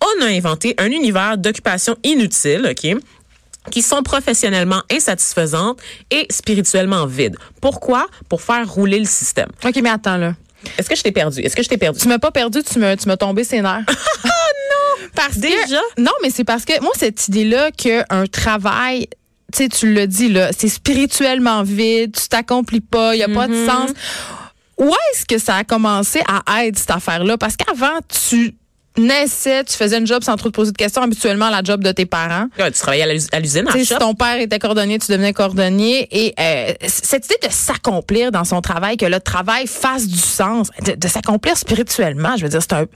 on 0.00 0.22
a 0.22 0.26
inventé 0.26 0.74
un 0.78 0.90
univers 0.90 1.38
d'occupation 1.38 1.96
inutile, 2.04 2.68
OK, 2.70 2.96
qui 3.70 3.82
sont 3.82 4.02
professionnellement 4.02 4.82
insatisfaisantes 4.90 5.80
et 6.10 6.26
spirituellement 6.30 7.06
vides. 7.06 7.36
Pourquoi? 7.60 8.06
Pour 8.28 8.42
faire 8.42 8.70
rouler 8.70 8.98
le 8.98 9.06
système. 9.06 9.48
OK, 9.64 9.76
mais 9.82 9.90
attends, 9.90 10.16
là. 10.16 10.34
Est-ce 10.78 10.88
que 10.88 10.96
je 10.96 11.02
t'ai 11.02 11.12
perdu? 11.12 11.40
Est-ce 11.40 11.56
que 11.56 11.62
je 11.62 11.68
t'ai 11.68 11.78
perdu? 11.78 11.98
Tu 12.00 12.08
m'as 12.08 12.18
pas 12.18 12.30
perdu, 12.30 12.62
tu 12.62 12.78
m'as, 12.78 12.96
tu 12.96 13.06
m'as 13.08 13.16
tombé 13.16 13.44
ses 13.44 13.60
nerfs. 13.60 13.84
oh 13.88 13.92
non! 14.24 15.08
Parce 15.14 15.36
Déjà? 15.38 15.80
Que, 15.96 16.02
non, 16.02 16.12
mais 16.22 16.30
c'est 16.30 16.44
parce 16.44 16.64
que 16.64 16.80
moi, 16.82 16.92
cette 16.96 17.28
idée-là 17.28 17.70
qu'un 17.72 18.26
travail 18.30 19.08
tu 19.52 19.62
sais, 19.62 19.68
tu 19.68 19.92
le 19.94 20.08
dis, 20.08 20.30
là, 20.30 20.50
c'est 20.56 20.68
spirituellement 20.68 21.62
vide, 21.62 22.16
tu 22.20 22.26
t'accomplis 22.28 22.80
pas, 22.80 23.14
il 23.14 23.18
n'y 23.18 23.22
a 23.24 23.28
pas 23.28 23.46
de 23.46 23.54
Mm-hmm. 23.54 23.66
sens. 23.66 23.90
Où 24.78 24.88
est-ce 25.12 25.24
que 25.26 25.38
ça 25.38 25.54
a 25.54 25.62
commencé 25.62 26.20
à 26.26 26.64
être, 26.66 26.76
cette 26.76 26.90
affaire-là? 26.90 27.38
Parce 27.38 27.54
qu'avant, 27.56 28.00
tu 28.28 28.56
naissais, 28.96 29.64
tu 29.64 29.74
faisais 29.76 29.98
une 29.98 30.06
job 30.06 30.22
sans 30.22 30.36
trop 30.36 30.48
te 30.50 30.54
poser 30.54 30.72
de 30.72 30.76
questions, 30.76 31.02
habituellement 31.02 31.50
la 31.50 31.62
job 31.62 31.82
de 31.82 31.92
tes 31.92 32.06
parents. 32.06 32.46
Ouais, 32.58 32.70
tu 32.70 32.78
travaillais 32.78 33.02
à 33.04 33.12
l'us- 33.12 33.28
à 33.32 33.40
l'usine, 33.40 33.64
si 33.72 33.94
ton 33.98 34.14
père 34.14 34.40
était 34.40 34.58
cordonnier, 34.58 34.98
tu 34.98 35.10
devenais 35.10 35.32
cordonnier. 35.32 36.08
Et 36.12 36.34
euh, 36.38 36.72
cette 36.86 37.24
idée 37.26 37.38
de 37.48 37.52
s'accomplir 37.52 38.30
dans 38.30 38.44
son 38.44 38.60
travail, 38.60 38.96
que 38.96 39.06
le 39.06 39.20
travail 39.20 39.66
fasse 39.66 40.06
du 40.06 40.18
sens, 40.18 40.68
de, 40.84 40.92
de 40.92 41.08
s'accomplir 41.08 41.56
spirituellement, 41.56 42.36
je 42.36 42.42
veux 42.44 42.48
dire, 42.48 42.62
c'est 42.62 42.72
un, 42.74 42.86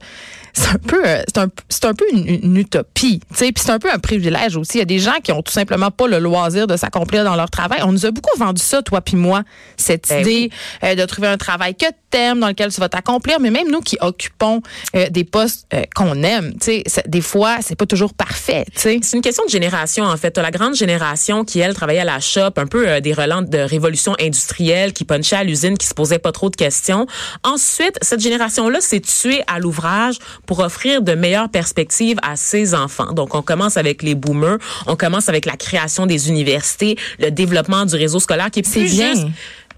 c'est 0.58 0.68
un 0.70 0.78
peu, 0.78 1.02
euh, 1.06 1.22
c'est 1.28 1.38
un, 1.38 1.48
c'est 1.68 1.84
un 1.84 1.94
peu 1.94 2.04
une, 2.12 2.26
une 2.26 2.56
utopie. 2.56 3.20
Tu 3.30 3.36
sais, 3.36 3.52
puis 3.52 3.62
c'est 3.64 3.70
un 3.70 3.78
peu 3.78 3.90
un 3.92 3.98
privilège 3.98 4.56
aussi. 4.56 4.78
Il 4.78 4.80
y 4.80 4.82
a 4.82 4.86
des 4.86 4.98
gens 4.98 5.14
qui 5.22 5.32
ont 5.32 5.42
tout 5.42 5.52
simplement 5.52 5.90
pas 5.90 6.08
le 6.08 6.18
loisir 6.18 6.66
de 6.66 6.76
s'accomplir 6.76 7.24
dans 7.24 7.36
leur 7.36 7.50
travail. 7.50 7.80
On 7.84 7.92
nous 7.92 8.06
a 8.06 8.10
beaucoup 8.10 8.36
vendu 8.38 8.60
ça, 8.62 8.82
toi 8.82 9.00
puis 9.00 9.16
moi, 9.16 9.42
cette 9.76 10.08
Ben 10.08 10.20
idée 10.22 10.50
euh, 10.84 10.94
de 10.94 11.04
trouver 11.04 11.28
un 11.28 11.36
travail 11.36 11.74
que 11.74 11.86
t'aimes, 12.10 12.40
dans 12.40 12.48
lequel 12.48 12.72
tu 12.72 12.80
vas 12.80 12.88
t'accomplir. 12.88 13.38
Mais 13.40 13.50
même 13.50 13.70
nous 13.70 13.80
qui 13.80 13.96
occupons 14.00 14.62
euh, 14.96 15.08
des 15.10 15.24
postes 15.24 15.66
euh, 15.74 15.82
qu'on 15.94 16.22
aime, 16.22 16.52
tu 16.54 16.66
sais, 16.66 16.82
c'est- 16.86 17.08
des 17.08 17.20
fois, 17.20 17.58
c'est 17.60 17.76
pas 17.76 17.86
toujours 17.86 18.14
parfait. 18.14 18.64
Tu 18.74 18.80
sais. 18.80 18.98
C'est 19.02 19.16
une 19.16 19.22
question 19.22 19.44
de 19.44 19.50
génération, 19.50 20.04
en 20.04 20.16
fait. 20.16 20.32
T'as 20.32 20.42
la 20.42 20.50
grande 20.50 20.74
génération 20.74 21.44
qui, 21.44 21.60
elle, 21.60 21.74
travaillait 21.74 22.00
à 22.00 22.04
la 22.04 22.20
shop, 22.20 22.50
un 22.56 22.66
peu 22.66 23.00
des 23.00 23.12
relents 23.12 23.42
de 23.42 23.58
révolution 23.58 24.14
industrielle, 24.20 24.92
qui 24.92 25.04
punchait 25.04 25.36
à 25.36 25.44
l'usine, 25.44 25.76
qui 25.78 25.86
se 25.86 25.94
posait 25.94 26.18
pas 26.18 26.32
trop 26.32 26.50
de 26.50 26.56
questions. 26.56 27.06
Ensuite, 27.44 27.96
cette 28.02 28.20
génération-là 28.20 28.80
s'est 28.80 29.00
tuée 29.00 29.42
à 29.46 29.58
l'ouvrage 29.58 30.16
pour 30.48 30.60
offrir 30.60 31.02
de 31.02 31.12
meilleures 31.12 31.50
perspectives 31.50 32.16
à 32.22 32.34
ses 32.34 32.74
enfants. 32.74 33.12
Donc, 33.12 33.34
on 33.34 33.42
commence 33.42 33.76
avec 33.76 34.02
les 34.02 34.14
boomers, 34.14 34.56
on 34.86 34.96
commence 34.96 35.28
avec 35.28 35.44
la 35.44 35.56
création 35.56 36.06
des 36.06 36.30
universités, 36.30 36.96
le 37.20 37.30
développement 37.30 37.84
du 37.84 37.94
réseau 37.94 38.18
scolaire 38.18 38.50
qui 38.50 38.60
est 38.60 38.66
C'est 38.66 38.80
plus 38.80 38.90
bien. 38.90 39.12
juste 39.12 39.26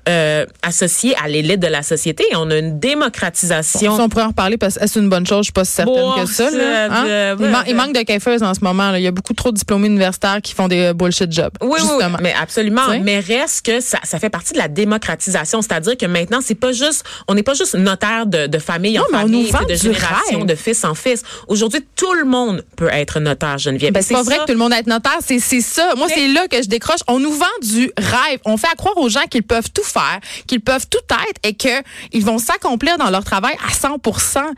euh, 0.08 0.46
associé 0.62 1.14
à 1.22 1.28
l'élite 1.28 1.60
de 1.60 1.66
la 1.66 1.82
société. 1.82 2.24
On 2.34 2.50
a 2.50 2.56
une 2.58 2.78
démocratisation. 2.78 3.94
Si 3.96 4.00
on 4.00 4.08
pourrait 4.08 4.24
en 4.24 4.28
reparler 4.28 4.56
parce 4.56 4.78
que 4.78 4.86
c'est 4.86 4.98
une 5.00 5.08
bonne 5.08 5.26
chose, 5.26 5.38
je 5.40 5.44
suis 5.44 5.52
pas 5.52 5.64
si 5.64 5.72
certaine 5.72 5.94
Bon, 5.94 6.12
que 6.14 6.26
ça. 6.26 6.50
Là, 6.50 6.50
c'est 6.50 6.94
hein? 6.94 7.36
de- 7.36 7.44
il, 7.44 7.50
man- 7.50 7.64
il 7.68 7.74
manque 7.76 7.94
de 7.94 8.02
caifeuses 8.02 8.42
en 8.42 8.54
ce 8.54 8.60
moment. 8.62 8.90
Là. 8.90 8.98
Il 8.98 9.02
y 9.02 9.06
a 9.06 9.10
beaucoup 9.10 9.34
trop 9.34 9.50
de 9.52 9.56
diplômés 9.56 9.88
universitaires 9.88 10.40
qui 10.42 10.54
font 10.54 10.68
des 10.68 10.86
euh, 10.86 10.92
bullshit 10.94 11.30
jobs. 11.32 11.52
Oui, 11.60 11.80
oui, 11.82 12.04
mais 12.20 12.34
absolument. 12.40 12.82
Mais 13.02 13.20
reste 13.20 13.66
que 13.66 13.80
ça, 13.80 13.98
ça 14.04 14.18
fait 14.18 14.30
partie 14.30 14.52
de 14.52 14.58
la 14.58 14.68
démocratisation, 14.68 15.62
c'est-à-dire 15.62 15.96
que 15.96 16.06
maintenant 16.06 16.40
c'est 16.44 16.54
pas 16.54 16.72
juste, 16.72 17.04
on 17.28 17.34
n'est 17.34 17.42
pas 17.42 17.54
juste 17.54 17.74
notaire 17.74 18.26
de, 18.26 18.46
de 18.46 18.58
famille 18.58 18.98
en 18.98 19.02
Non, 19.02 19.08
on 19.12 19.16
famille, 19.20 19.42
nous 19.44 19.50
vend 19.50 19.58
puis 19.58 19.74
de 19.76 19.80
génération, 19.80 20.38
rêve. 20.38 20.46
de 20.46 20.54
fils 20.54 20.84
en 20.84 20.94
fils. 20.94 21.22
Aujourd'hui, 21.48 21.80
tout 21.96 22.12
le 22.14 22.24
monde 22.24 22.64
peut 22.76 22.88
être 22.92 23.20
notaire, 23.20 23.58
Geneviève. 23.58 23.92
Ben, 23.92 24.02
c'est 24.02 24.14
pas 24.14 24.22
vrai 24.22 24.36
ça- 24.36 24.40
que 24.42 24.46
tout 24.46 24.52
le 24.52 24.58
monde 24.58 24.72
est 24.72 24.86
notaire, 24.86 25.18
c'est 25.24 25.38
c'est 25.40 25.60
ça. 25.60 25.94
Moi, 25.96 26.06
c'est 26.12 26.28
là 26.28 26.46
que 26.48 26.62
je 26.62 26.68
décroche. 26.68 27.00
On 27.08 27.18
nous 27.18 27.32
vend 27.32 27.46
du 27.62 27.90
rêve. 27.98 28.38
On 28.44 28.56
fait 28.56 28.68
à 28.72 28.74
croire 28.76 28.96
aux 28.98 29.08
gens 29.08 29.24
qu'ils 29.30 29.42
peuvent 29.42 29.70
tout 29.72 29.84
faire, 29.92 30.20
qu'ils 30.46 30.60
peuvent 30.60 30.86
tout 30.88 30.98
être 31.28 31.38
et 31.42 31.54
que 31.54 31.82
ils 32.12 32.24
vont 32.24 32.38
s'accomplir 32.38 32.98
dans 32.98 33.10
leur 33.10 33.24
travail 33.24 33.54
à 33.66 33.72
100 33.72 33.98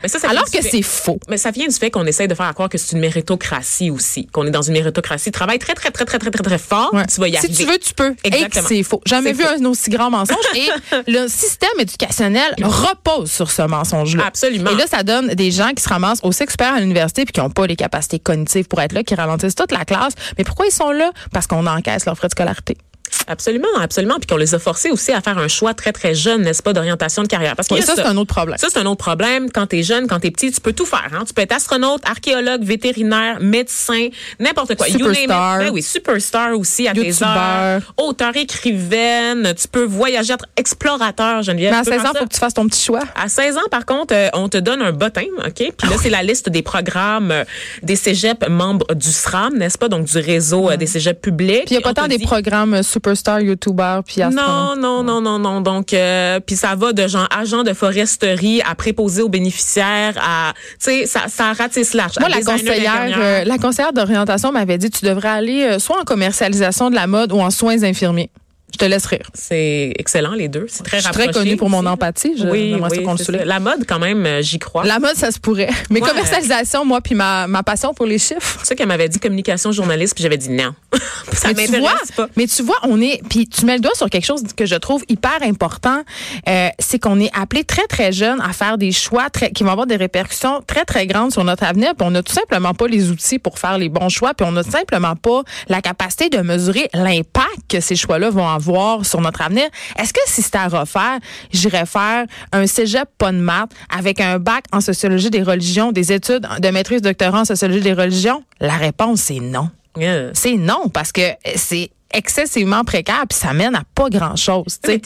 Mais 0.01 0.07
ça, 0.07 0.19
ça 0.19 0.29
alors 0.29 0.45
que 0.45 0.61
c'est 0.61 0.81
faux. 0.81 1.19
Mais 1.29 1.37
ça 1.37 1.51
vient 1.51 1.67
du 1.67 1.75
fait 1.75 1.91
qu'on 1.91 2.05
essaie 2.05 2.27
de 2.27 2.35
faire 2.35 2.45
à 2.47 2.53
croire 2.53 2.69
que 2.69 2.77
c'est 2.77 2.93
une 2.93 2.99
méritocratie 3.01 3.89
aussi, 3.89 4.27
qu'on 4.27 4.45
est 4.47 4.51
dans 4.51 4.61
une 4.61 4.73
méritocratie. 4.73 5.31
Travaille 5.31 5.59
très, 5.59 5.73
très, 5.73 5.91
très, 5.91 6.05
très, 6.05 6.19
très, 6.19 6.31
très, 6.31 6.43
très 6.43 6.57
fort, 6.57 6.93
Ouais. 6.93 7.05
tu 7.07 7.19
vas 7.19 7.27
y 7.27 7.31
si 7.31 7.37
arriver. 7.37 7.53
tu 7.53 7.65
veux, 7.65 7.77
tu 7.77 7.93
peux. 7.93 8.15
Exactement. 8.23 8.67
C'est 8.67 8.83
faux. 8.83 9.01
Jamais 9.05 9.33
vu 9.33 9.43
faux. 9.43 9.49
un 9.61 9.65
aussi 9.65 9.89
grand 9.89 10.09
mensonge. 10.09 10.37
Et 10.55 10.69
le 11.07 11.27
système 11.27 11.69
éducationnel 11.79 12.53
repose 12.61 13.31
sur 13.31 13.51
ce 13.51 13.61
mensonge-là. 13.63 14.25
Absolument. 14.27 14.71
Et 14.71 14.75
là, 14.75 14.85
ça 14.87 15.03
donne 15.03 15.29
des 15.29 15.51
gens 15.51 15.71
qui 15.75 15.83
se 15.83 15.89
ramassent 15.89 16.19
aussi 16.23 16.43
experts 16.43 16.73
à 16.75 16.79
l'université 16.79 17.25
puis 17.25 17.33
qui 17.33 17.39
n'ont 17.39 17.49
pas 17.49 17.67
les 17.67 17.75
capacités 17.75 18.19
cognitives 18.19 18.67
pour 18.67 18.81
être 18.81 18.93
là, 18.93 19.03
qui 19.03 19.15
ralentissent 19.15 19.55
toute 19.55 19.71
la 19.71 19.85
classe. 19.85 20.13
Mais 20.37 20.43
pourquoi 20.43 20.65
ils 20.67 20.71
sont 20.71 20.91
là? 20.91 21.11
Parce 21.31 21.47
qu'on 21.47 21.65
encaisse 21.67 22.05
leurs 22.05 22.17
frais 22.17 22.27
de 22.27 22.33
scolarité. 22.33 22.77
Absolument, 23.27 23.67
absolument. 23.79 24.15
Puis 24.19 24.27
qu'on 24.27 24.37
les 24.37 24.53
a 24.55 24.59
forcés 24.59 24.89
aussi 24.91 25.11
à 25.11 25.21
faire 25.21 25.37
un 25.37 25.47
choix 25.47 25.73
très, 25.73 25.91
très 25.91 26.13
jeune, 26.15 26.41
n'est-ce 26.41 26.61
pas, 26.63 26.73
d'orientation 26.73 27.23
de 27.23 27.27
carrière. 27.27 27.55
Parce 27.55 27.67
que 27.67 27.73
Oui, 27.75 27.81
ça, 27.81 27.93
c'est 27.95 28.01
un 28.03 28.17
autre 28.17 28.33
problème. 28.33 28.57
Ça, 28.57 28.67
c'est 28.71 28.79
un 28.79 28.85
autre 28.85 28.97
problème. 29.03 29.49
Quand 29.51 29.67
t'es 29.67 29.83
jeune, 29.83 30.07
quand 30.07 30.19
t'es 30.19 30.31
petit, 30.31 30.51
tu 30.51 30.61
peux 30.61 30.73
tout 30.73 30.85
faire. 30.85 31.09
Hein? 31.13 31.23
Tu 31.27 31.33
peux 31.33 31.41
être 31.41 31.53
astronaute, 31.55 32.01
archéologue, 32.05 32.63
vétérinaire, 32.63 33.37
médecin, 33.41 34.07
n'importe 34.39 34.75
quoi. 34.75 34.87
You 34.89 34.99
name 34.99 35.11
it. 35.13 35.17
Superstar. 35.21 35.59
Ben 35.59 35.69
oui, 35.71 35.81
superstar 35.83 36.57
aussi 36.57 36.87
à 36.87 36.93
tes 36.93 37.07
Youtubeur. 37.07 37.37
heures. 37.37 37.93
Auteur, 37.97 38.35
écrivaine. 38.35 39.53
Tu 39.59 39.67
peux 39.67 39.83
voyager, 39.83 40.33
être 40.33 40.45
explorateur, 40.57 41.41
Geneviève. 41.43 41.71
Mais 41.71 41.77
à 41.77 41.83
Tu 41.83 41.89
peux 41.89 41.91
16 41.95 42.01
faire 42.01 42.09
ans, 42.09 42.13
ça. 42.13 42.19
faut 42.19 42.25
que 42.27 42.33
tu 42.33 42.39
fasses 42.39 42.53
ton 42.53 42.67
petit 42.67 42.83
choix. 42.83 43.01
À 43.15 43.29
16 43.29 43.57
ans, 43.57 43.61
par 43.71 43.85
contre, 43.85 44.13
euh, 44.15 44.29
on 44.33 44.49
te 44.49 44.57
donne 44.57 44.81
un 44.81 44.91
bottin, 44.91 45.25
OK? 45.45 45.53
Puis 45.55 45.89
là, 45.89 45.95
c'est 46.01 46.09
la 46.09 46.23
liste 46.23 46.49
des 46.49 46.61
programmes 46.61 47.31
euh, 47.31 47.43
des 47.81 47.95
cégeps 47.95 48.47
membres 48.49 48.85
du 48.95 49.11
SRAM, 49.11 49.57
n'est-ce 49.57 49.77
pas? 49.77 49.89
Donc, 49.89 50.05
du 50.05 50.17
réseau 50.17 50.69
euh, 50.69 50.77
des 50.77 50.87
cégeps 50.87 51.21
publics. 51.21 51.65
Puis 51.65 51.75
il 51.75 51.77
n'y 51.77 51.83
a 51.83 51.87
pas 51.87 51.93
tant 51.93 52.07
des 52.07 52.19
programmes 52.19 52.73
euh, 52.75 52.83
superstar, 53.15 54.03
puis 54.03 54.21
non, 54.31 54.75
non, 54.75 55.03
non, 55.03 55.21
non, 55.21 55.39
non. 55.39 55.61
Donc, 55.61 55.93
euh, 55.93 56.39
puis 56.39 56.55
ça 56.55 56.75
va 56.75 56.93
de 56.93 57.07
genre 57.07 57.27
agent 57.35 57.63
de 57.63 57.73
foresterie 57.73 58.61
à 58.61 58.75
préposé 58.75 59.21
aux 59.21 59.29
bénéficiaires 59.29 60.15
à, 60.21 60.53
tu 60.79 60.85
sais, 60.85 61.05
ça, 61.05 61.21
ça 61.27 61.53
ratisse 61.53 61.93
large. 61.93 62.19
Moi, 62.19 62.29
la 62.29 62.41
conseillère, 62.41 63.17
euh, 63.17 63.43
la 63.43 63.57
conseillère 63.57 63.93
d'orientation 63.93 64.51
m'avait 64.51 64.77
dit 64.77 64.89
tu 64.89 65.05
devrais 65.05 65.29
aller 65.29 65.63
euh, 65.63 65.79
soit 65.79 65.99
en 65.99 66.03
commercialisation 66.03 66.89
de 66.89 66.95
la 66.95 67.07
mode 67.07 67.31
ou 67.31 67.39
en 67.39 67.49
soins 67.49 67.83
infirmiers. 67.83 68.29
Je 68.73 68.77
te 68.79 68.85
laisse 68.85 69.05
rire. 69.05 69.29
C'est 69.35 69.93
excellent, 69.99 70.33
les 70.33 70.47
deux. 70.47 70.65
C'est 70.67 70.83
très 70.83 70.97
Je 70.97 71.03
suis 71.03 71.11
très 71.13 71.31
connue 71.31 71.57
pour 71.57 71.69
mon 71.69 71.85
empathie. 71.85 72.33
Je, 72.37 72.47
oui, 72.47 72.75
oui, 72.89 73.03
qu'on 73.03 73.13
le. 73.13 73.43
La 73.45 73.59
mode, 73.59 73.85
quand 73.87 73.99
même, 73.99 74.25
euh, 74.25 74.41
j'y 74.41 74.57
crois. 74.57 74.83
La 74.83 74.99
mode, 74.99 75.15
ça 75.15 75.31
se 75.31 75.39
pourrait. 75.39 75.69
Mais 75.91 76.01
Ouais. 76.01 76.09
commercialisation, 76.09 76.83
moi, 76.83 76.99
puis 76.99 77.13
ma, 77.15 77.47
ma 77.47 77.61
passion 77.63 77.93
pour 77.93 78.05
les 78.07 78.17
chiffres. 78.17 78.57
C'est 78.61 78.69
ça 78.69 78.75
qu'elle 78.75 78.87
m'avait 78.87 79.07
dit 79.09 79.19
communication 79.19 79.71
journaliste, 79.71 80.15
puis 80.15 80.23
j'avais 80.23 80.37
dit 80.37 80.49
non. 80.49 80.73
ça 81.33 81.49
mais 81.49 81.65
tu 81.65 81.71
vois, 81.71 81.79
m'intéresse 81.81 82.11
pas. 82.15 82.27
mais 82.35 82.47
tu 82.47 82.63
vois, 82.63 82.77
on 82.83 82.99
est, 82.99 83.21
puis 83.29 83.47
tu 83.47 83.65
mets 83.65 83.75
le 83.75 83.79
doigt 83.81 83.93
sur 83.95 84.09
quelque 84.09 84.25
chose 84.25 84.41
que 84.57 84.65
je 84.65 84.75
trouve 84.75 85.03
hyper 85.07 85.37
important, 85.43 86.01
euh, 86.49 86.69
c'est 86.79 86.99
qu'on 86.99 87.19
est 87.19 87.31
appelé 87.39 87.63
très 87.63 87.85
très 87.87 88.11
jeune 88.11 88.41
à 88.41 88.53
faire 88.53 88.77
des 88.79 88.91
choix 88.91 89.29
très, 89.29 89.51
qui 89.51 89.63
vont 89.63 89.71
avoir 89.71 89.87
des 89.87 89.95
répercussions 89.95 90.61
très 90.65 90.83
très 90.85 91.05
grandes 91.07 91.31
sur 91.31 91.43
notre 91.43 91.63
avenir, 91.63 91.93
puis 91.95 92.07
on 92.07 92.11
n'a 92.11 92.23
tout 92.23 92.33
simplement 92.33 92.73
pas 92.73 92.87
les 92.87 93.11
outils 93.11 93.39
pour 93.39 93.59
faire 93.59 93.77
les 93.77 93.89
bons 93.89 94.09
choix, 94.09 94.33
puis 94.33 94.47
on 94.47 94.51
n'a 94.51 94.63
simplement 94.63 95.15
pas 95.15 95.43
la 95.69 95.81
capacité 95.81 96.29
de 96.29 96.39
mesurer 96.39 96.89
l'impact 96.93 97.47
que 97.69 97.79
ces 97.79 97.95
choix-là 97.95 98.29
vont 98.29 98.47
avoir 98.47 98.62
sur 99.03 99.21
notre 99.21 99.41
avenir. 99.41 99.65
Est-ce 99.97 100.13
que 100.13 100.19
si 100.25 100.41
c'était 100.41 100.57
à 100.57 100.67
refaire, 100.67 101.19
j'irais 101.51 101.85
faire 101.85 102.25
un 102.51 102.67
cégep 102.67 103.09
pas 103.17 103.31
de 103.31 103.37
maths 103.37 103.71
avec 103.95 104.19
un 104.19 104.39
bac 104.39 104.65
en 104.71 104.81
sociologie 104.81 105.29
des 105.29 105.43
religions, 105.43 105.91
des 105.91 106.11
études 106.11 106.47
de 106.59 106.69
maîtrise 106.69 107.01
doctorat 107.01 107.41
en 107.41 107.45
sociologie 107.45 107.81
des 107.81 107.93
religions? 107.93 108.43
La 108.59 108.77
réponse 108.77 109.21
c'est 109.21 109.39
non. 109.39 109.69
Yeah. 109.97 110.31
C'est 110.33 110.57
non, 110.57 110.89
parce 110.89 111.11
que 111.11 111.21
c'est 111.55 111.91
excessivement 112.13 112.83
précaire 112.83 113.23
puis 113.29 113.37
ça 113.37 113.53
mène 113.53 113.75
à 113.75 113.83
pas 113.95 114.09
grand-chose. 114.09 114.79
Mais 114.87 115.01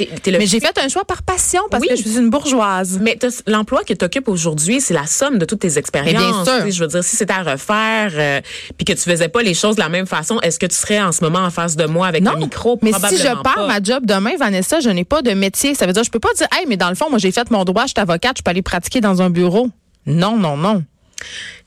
j'ai 0.45 0.59
fait- 0.59 0.77
un 0.77 0.89
choix 0.89 1.05
par 1.05 1.23
passion 1.23 1.61
parce 1.71 1.81
Oui. 1.81 1.89
que 1.89 1.95
je 1.95 2.01
suis 2.01 2.17
une 2.19 2.29
bourgeoise. 2.29 2.99
Mais 3.01 3.17
l'emploi 3.47 3.83
que 3.83 3.93
tu 3.93 4.05
occupes 4.05 4.27
aujourd'hui, 4.27 4.79
c'est 4.81 4.93
la 4.93 5.05
somme 5.07 5.37
de 5.39 5.45
toutes 5.45 5.59
tes 5.61 5.77
expériences. 5.77 6.13
Mais 6.13 6.43
bien 6.53 6.59
sûr. 6.61 6.71
Je 6.71 6.81
veux 6.83 6.87
dire, 6.87 7.03
si 7.03 7.15
c'était 7.15 7.33
à 7.33 7.41
refaire, 7.43 8.11
euh, 8.13 8.41
puis 8.77 8.85
que 8.85 8.93
tu 8.93 8.99
faisais 9.09 9.29
pas 9.29 9.41
les 9.41 9.53
choses 9.53 9.75
de 9.75 9.81
la 9.81 9.89
même 9.89 10.05
façon, 10.05 10.39
est-ce 10.41 10.59
que 10.59 10.65
tu 10.67 10.75
serais 10.75 11.01
en 11.01 11.11
ce 11.11 11.23
moment 11.23 11.39
en 11.39 11.49
face 11.49 11.75
de 11.75 11.85
moi 11.85 12.07
avec 12.07 12.21
Non, 12.23 12.31
un 12.33 12.37
micro? 12.37 12.77
mais 12.83 12.91
si 12.93 13.17
je 13.17 13.41
perds 13.41 13.65
ma 13.67 13.81
job 13.81 14.05
demain, 14.05 14.35
Vanessa, 14.37 14.79
je 14.79 14.89
n'ai 14.89 15.03
pas 15.05 15.21
de 15.21 15.31
métier. 15.31 15.73
Ça 15.75 15.85
veut 15.87 15.93
dire, 15.93 16.03
je 16.03 16.11
peux 16.11 16.19
pas 16.19 16.33
dire, 16.35 16.47
hey, 16.53 16.65
mais 16.67 16.77
dans 16.77 16.89
le 16.89 16.95
fond, 16.95 17.09
moi, 17.09 17.17
j'ai 17.19 17.31
fait 17.31 17.49
mon 17.49 17.63
droit, 17.63 17.83
je 17.83 17.89
suis 17.89 17.99
avocate, 18.01 18.37
je 18.37 18.43
peux 18.43 18.51
aller 18.51 18.61
pratiquer 18.61 19.01
dans 19.01 19.21
un 19.21 19.29
bureau. 19.29 19.69
Non, 20.05 20.37
non, 20.37 20.57
non. 20.57 20.83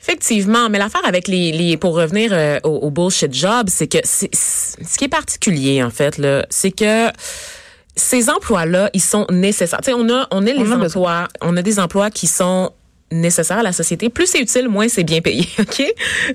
Effectivement, 0.02 0.68
mais 0.70 0.78
l'affaire 0.78 1.04
avec 1.04 1.28
les, 1.28 1.52
les 1.52 1.76
pour 1.76 1.94
revenir 1.94 2.30
euh, 2.32 2.58
au, 2.64 2.70
au 2.70 2.90
bullshit 2.90 3.32
job, 3.34 3.66
c'est 3.68 3.86
que 3.86 3.98
c'est- 4.04 4.34
ce 4.34 4.96
qui 4.98 5.04
est 5.04 5.08
particulier 5.08 5.82
en 5.82 5.90
fait 5.90 6.16
là, 6.18 6.46
c'est 6.48 6.70
que 6.70 7.08
ces 7.96 8.30
emplois-là, 8.30 8.88
ils 8.94 9.02
sont 9.02 9.26
nécessaires. 9.30 9.80
Tu 9.82 9.90
sais, 9.90 9.92
on 9.94 10.08
a 10.08 10.26
on 10.30 10.46
a 10.46 10.50
les 10.52 10.54
On 10.58 10.72
a 10.72 10.76
besoin. 10.76 11.24
emplois, 11.24 11.28
on 11.42 11.56
a 11.56 11.62
des 11.62 11.78
emplois 11.78 12.10
qui 12.10 12.26
sont 12.26 12.70
nécessaires 13.12 13.58
à 13.58 13.62
la 13.62 13.72
société. 13.72 14.08
Plus 14.08 14.26
c'est 14.26 14.40
utile, 14.40 14.68
moins 14.68 14.88
c'est 14.88 15.04
bien 15.04 15.20
payé. 15.20 15.46
Ok, 15.58 15.82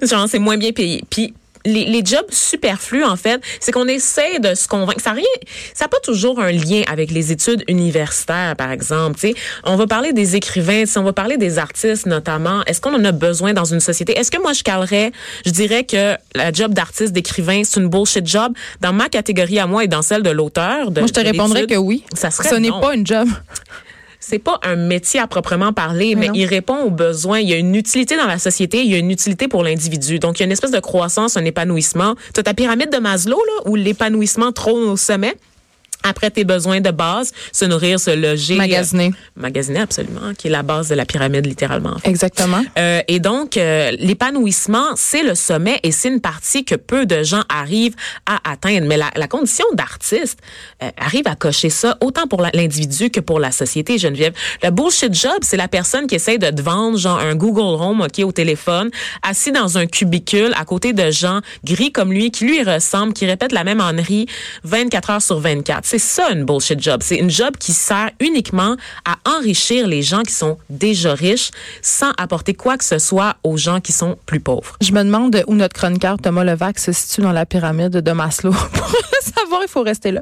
genre 0.03 0.27
c'est 0.29 0.39
moins 0.39 0.57
bien 0.57 0.71
payé. 0.71 1.03
Puis 1.09 1.33
les, 1.65 1.85
les 1.85 2.05
jobs 2.05 2.25
superflus, 2.29 3.03
en 3.03 3.15
fait, 3.15 3.41
c'est 3.59 3.71
qu'on 3.71 3.87
essaie 3.87 4.39
de 4.39 4.55
se 4.55 4.67
convaincre. 4.67 5.01
Ça 5.01 5.11
n'a 5.11 5.17
rien, 5.17 5.25
ça 5.73 5.87
pas 5.87 5.99
toujours 6.03 6.39
un 6.39 6.51
lien 6.51 6.83
avec 6.87 7.11
les 7.11 7.31
études 7.31 7.63
universitaires, 7.67 8.55
par 8.57 8.71
exemple. 8.71 9.19
Tu 9.19 9.29
sais, 9.29 9.35
on 9.63 9.75
va 9.75 9.87
parler 9.87 10.13
des 10.13 10.35
écrivains, 10.35 10.85
si 10.85 10.97
on 10.97 11.03
va 11.03 11.13
parler 11.13 11.37
des 11.37 11.57
artistes 11.57 12.05
notamment. 12.05 12.63
Est-ce 12.65 12.81
qu'on 12.81 12.93
en 12.93 13.03
a 13.05 13.11
besoin 13.11 13.53
dans 13.53 13.65
une 13.65 13.79
société? 13.79 14.17
Est-ce 14.17 14.31
que 14.31 14.41
moi, 14.41 14.53
je 14.53 14.63
calerais, 14.63 15.11
je 15.45 15.51
dirais 15.51 15.83
que 15.83 16.15
la 16.35 16.51
job 16.51 16.73
d'artiste, 16.73 17.13
d'écrivain, 17.13 17.63
c'est 17.63 17.79
une 17.79 17.87
bullshit 17.87 18.27
job? 18.27 18.53
Dans 18.81 18.93
ma 18.93 19.09
catégorie 19.09 19.59
à 19.59 19.67
moi 19.67 19.83
et 19.83 19.87
dans 19.87 20.01
celle 20.01 20.23
de 20.23 20.29
l'auteur? 20.29 20.91
Moi, 20.91 21.07
je 21.07 21.13
te 21.13 21.19
répondrais 21.19 21.65
que 21.65 21.75
oui. 21.75 22.03
Ça 22.13 22.31
serait 22.31 22.49
Ce 22.49 22.55
n'est 22.55 22.69
pas 22.69 22.95
une 22.95 23.05
job. 23.05 23.27
C'est 24.27 24.39
pas 24.39 24.59
un 24.63 24.75
métier 24.75 25.19
à 25.19 25.27
proprement 25.27 25.71
parler, 25.71 26.15
mais, 26.15 26.29
non. 26.29 26.33
il 26.33 26.45
répond 26.45 26.77
aux 26.79 26.89
besoins. 26.89 27.39
Il 27.39 27.49
y 27.49 27.53
a 27.53 27.57
une 27.57 27.75
utilité 27.75 28.17
dans 28.17 28.25
la 28.25 28.39
société, 28.39 28.81
il 28.81 28.91
y 28.91 28.95
a 28.95 28.97
une 28.97 29.11
utilité 29.11 29.47
pour 29.47 29.63
l'individu. 29.63 30.17
Donc, 30.17 30.39
il 30.39 30.41
y 30.41 30.43
a 30.43 30.45
une 30.47 30.51
espèce 30.51 30.71
de 30.71 30.79
croissance, 30.79 31.37
un 31.37 31.45
épanouissement. 31.45 32.15
Tu 32.33 32.39
as 32.39 32.43
ta 32.43 32.55
pyramide 32.55 32.91
de 32.91 32.97
Maslow, 32.97 33.37
là, 33.37 33.69
où 33.69 33.75
l'épanouissement 33.75 34.51
trône 34.51 34.89
au 34.89 34.97
sommet. 34.97 35.35
Après 36.07 36.29
tes 36.29 36.43
besoins 36.43 36.81
de 36.81 36.91
base, 36.91 37.31
se 37.51 37.65
nourrir, 37.65 37.99
se 37.99 38.11
loger. 38.11 38.55
Magasiner. 38.55 39.07
euh, 39.07 39.41
magasiner, 39.41 39.79
absolument, 39.79 40.33
qui 40.37 40.47
est 40.47 40.51
la 40.51 40.63
base 40.63 40.89
de 40.89 40.95
la 40.95 41.05
pyramide, 41.05 41.45
littéralement. 41.45 41.93
en 41.95 41.99
fait. 41.99 42.09
Exactement. 42.09 42.63
Euh, 42.77 43.01
et 43.07 43.19
donc, 43.19 43.57
euh, 43.57 43.91
l'épanouissement, 43.99 44.89
c'est 44.95 45.23
le 45.23 45.35
sommet 45.35 45.79
et 45.83 45.91
c'est 45.91 46.09
une 46.09 46.21
partie 46.21 46.63
que 46.65 46.75
peu 46.75 47.05
de 47.05 47.23
gens 47.23 47.43
arrivent 47.49 47.95
à 48.25 48.39
atteindre. 48.51 48.87
Mais 48.87 48.97
la, 48.97 49.11
la 49.15 49.27
condition 49.27 49.65
d'artiste 49.73 50.39
euh, 50.83 50.89
arrive 50.97 51.27
à 51.27 51.35
cocher 51.35 51.69
ça 51.69 51.97
autant 52.01 52.27
pour 52.27 52.41
l'individu 52.53 53.09
que 53.09 53.19
pour 53.19 53.39
la 53.39 53.51
société, 53.51 53.97
Geneviève. 53.97 54.33
Le 54.63 54.69
bullshit 54.69 55.13
job, 55.13 55.37
c'est 55.41 55.57
la 55.57 55.67
personne 55.67 56.07
qui 56.07 56.15
essaie 56.15 56.37
de 56.37 56.49
te 56.49 56.61
vendre 56.61 56.97
genre 56.97 57.19
un 57.19 57.35
Google 57.35 57.81
Home 57.81 58.01
ok, 58.01 58.19
au 58.23 58.31
téléphone, 58.31 58.89
assis 59.23 59.51
dans 59.51 59.77
un 59.77 59.85
cubicule 59.87 60.51
à 60.57 60.65
côté 60.65 60.93
de 60.93 61.11
gens 61.11 61.41
gris 61.63 61.91
comme 61.91 62.11
lui, 62.13 62.31
qui 62.31 62.45
lui 62.45 62.63
ressemblent, 62.63 63.13
qui 63.13 63.25
répètent 63.25 63.51
la 63.51 63.63
même 63.63 63.81
ennerie 63.81 64.25
24 64.63 65.09
heures 65.09 65.21
sur 65.21 65.39
24. 65.39 65.85
C'est 65.95 65.99
ça 65.99 66.29
une 66.29 66.43
bullshit 66.43 66.83
job. 66.83 66.99
C'est 67.01 67.15
une 67.15 67.29
job 67.29 67.55
qui 67.57 67.71
sert 67.71 68.09
uniquement 68.19 68.75
à 69.05 69.15
enrichir 69.37 69.87
les 69.87 70.01
gens 70.01 70.23
qui 70.23 70.33
sont 70.33 70.57
déjà 70.69 71.13
riches 71.15 71.51
sans 71.81 72.11
apporter 72.17 72.53
quoi 72.53 72.77
que 72.77 72.83
ce 72.83 72.99
soit 72.99 73.37
aux 73.43 73.55
gens 73.55 73.79
qui 73.79 73.93
sont 73.93 74.17
plus 74.25 74.41
pauvres. 74.41 74.75
Je 74.81 74.91
me 74.91 75.05
demande 75.05 75.41
où 75.47 75.55
notre 75.55 75.73
chroniqueur 75.73 76.17
Thomas 76.17 76.43
Levac 76.43 76.79
se 76.79 76.91
situe 76.91 77.21
dans 77.21 77.31
la 77.31 77.45
pyramide 77.45 77.91
de 77.93 78.11
Maslow. 78.11 78.51
Pour 78.73 78.91
savoir, 79.37 79.61
il 79.63 79.69
faut 79.69 79.83
rester 79.83 80.11
là. 80.11 80.21